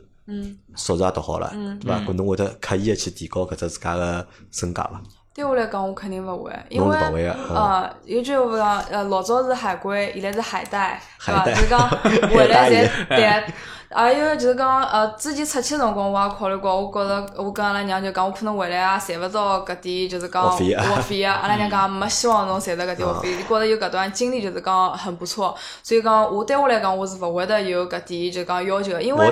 [0.76, 1.99] 硕士也读好了，对伐？
[1.99, 5.01] 搿侬会得刻意个去提高搿只自家个身价伐？
[5.36, 6.95] 对我来讲，我肯定勿会，因为
[7.28, 11.61] 呃，有句话讲，呃，老早是海归，现在是海带，对伐？
[11.61, 11.89] 就讲
[12.30, 13.53] 回来侪对。
[13.95, 16.81] 还有就是讲，呃，之前出去辰光，我也考虑过。
[16.81, 21.35] 我觉着，我跟阿拉娘就讲，我可能回来也赚勿着搿点，就是讲学费啊。
[21.41, 23.31] 阿拉娘讲，没希望侬赚着搿点学费。
[23.33, 25.55] 伊觉着有搿段经历，就是讲很不错。
[25.83, 29.25] 所以讲，我对我来讲，我是勿会得有搿点就讲要求，因为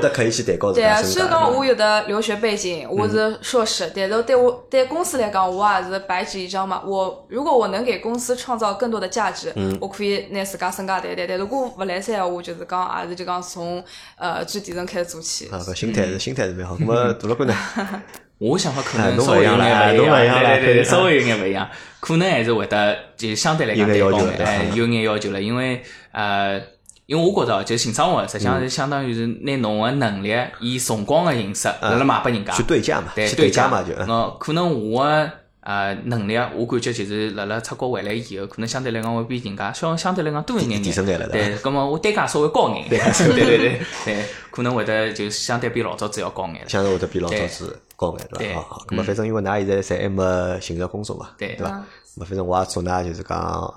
[0.73, 6.83] 对啊，虽然讲我有的留学背景，我是硕士，但是对我对公司来讲，我也是白纸一张嘛。
[6.85, 9.51] 我如果我能给公司创造更多的价值，
[9.81, 11.25] 我可以拿自家身价谈谈。
[11.27, 13.83] 但如果勿来三，话就是讲，也是就讲从
[14.17, 14.45] 呃。
[14.51, 16.75] 最底层开始做起，啊，搿心态是心态是蛮好。
[16.79, 17.55] 那么大老倌呢？
[18.37, 25.81] 我想法可能稍微有眼勿一样，对对对，稍微有眼勿一样，可能还是会得就相对来讲要求哎，有眼要求了，因为
[26.11, 26.59] 呃，
[27.05, 32.51] 因为我觉着就性生活实际上是相当于是拿侬个能力以辰光个形式辣辣卖拨人家。
[32.53, 35.29] 去对价嘛，对对价嘛就，呃，可能我。
[35.61, 40.93] 呃，能力我感觉就是辣辣出国回来以后，可能相对来讲会比人家相相对来讲多一眼眼。
[41.29, 42.89] 对，咁么我单价稍微高眼。
[42.89, 46.67] 对对对对 对，可能会得就相对比老早子要高眼。
[46.67, 48.61] 相对会得比老早子高眼，对伐？
[48.61, 51.85] 好，咁么反正因为㑚现在侪还没寻着工作嘛，对伐？
[52.17, 53.73] 咁反正我也祝㑚就是讲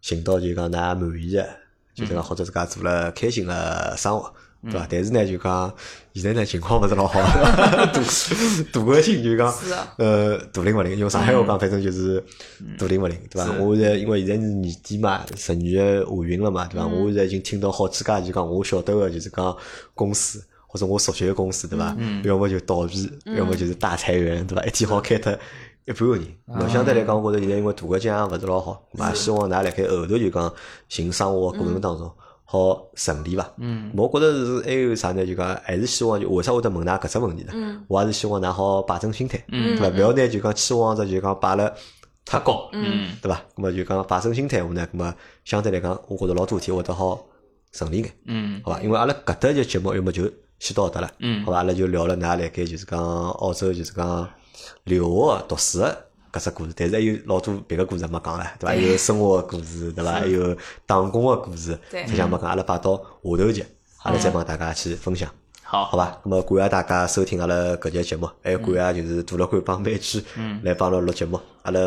[0.00, 1.44] 寻到就讲㑚满意的，
[1.96, 4.32] 就是讲或者自家做了开心的生活。
[4.64, 4.86] 对伐？
[4.90, 5.72] 但是呢，就讲
[6.14, 9.54] 现在呢情况勿是老好， 大大个性就讲，
[9.98, 12.22] 呃，大灵勿灵，用上海话讲，反正就是
[12.76, 13.52] 大灵勿灵，对伐？
[13.60, 16.86] 我现在因为现在是年底嘛，十二月下旬了嘛，对伐？
[16.86, 19.56] 我现在已经听到好几家就讲我晓得个，就是讲
[19.94, 21.96] 公司或者我熟悉个公司，对伐？
[22.24, 24.64] 要么就倒闭，要么就是大裁员，对伐？
[24.64, 25.32] 一天好开脱
[25.86, 26.26] 一半个人。
[26.46, 30.52] 那相对来讲，我觉着现在因为大个境也勿是老好，嘛希望㑚辣盖后头就讲
[30.88, 32.10] 寻生活过程当中。
[32.50, 33.46] 好顺利伐？
[33.58, 35.26] 嗯，我觉着是还有啥呢？
[35.26, 37.52] 就讲还是希望就为啥会得问㑚搿只问题呢？
[37.54, 39.94] 嗯，我还是希望㑚好摆正心态，嗯，对伐？
[39.94, 41.70] 勿要拿就讲期望值就讲摆了
[42.24, 43.38] 太高，嗯，对伐？
[43.54, 47.22] 咁么就讲摆正心态我呢，咁么相对来讲，我觉着老多事体会得好
[47.70, 48.80] 顺利眼，嗯，好伐？
[48.80, 50.22] 因为阿拉搿搭就节目要么就
[50.58, 51.58] 先到得了，嗯，好伐？
[51.58, 54.26] 阿拉就聊了㑚辣盖就是讲澳洲就是讲
[54.84, 55.84] 留学读书。
[56.32, 58.74] 搿只故事，但是还有老多别个故事没讲唻，对伐？
[58.74, 60.12] 有生活个故事，对伐？
[60.12, 60.56] 还有
[60.86, 63.64] 打工个故事，实际上没讲，阿拉摆到下头集，
[64.02, 65.30] 阿拉再帮大家去分享。
[65.62, 66.18] 好，好吧。
[66.24, 70.24] 那么感谢大家收听阿拉搿节节目，还有感谢就是杜老倌帮美剧
[70.62, 71.80] 来帮阿拉录节目，阿拉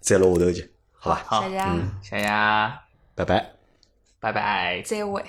[0.00, 1.22] 再录下头集，好吧？
[1.26, 1.58] 好，谢谢，
[2.02, 2.26] 谢谢，
[3.14, 3.52] 拜拜，
[4.20, 5.24] 拜拜，再会。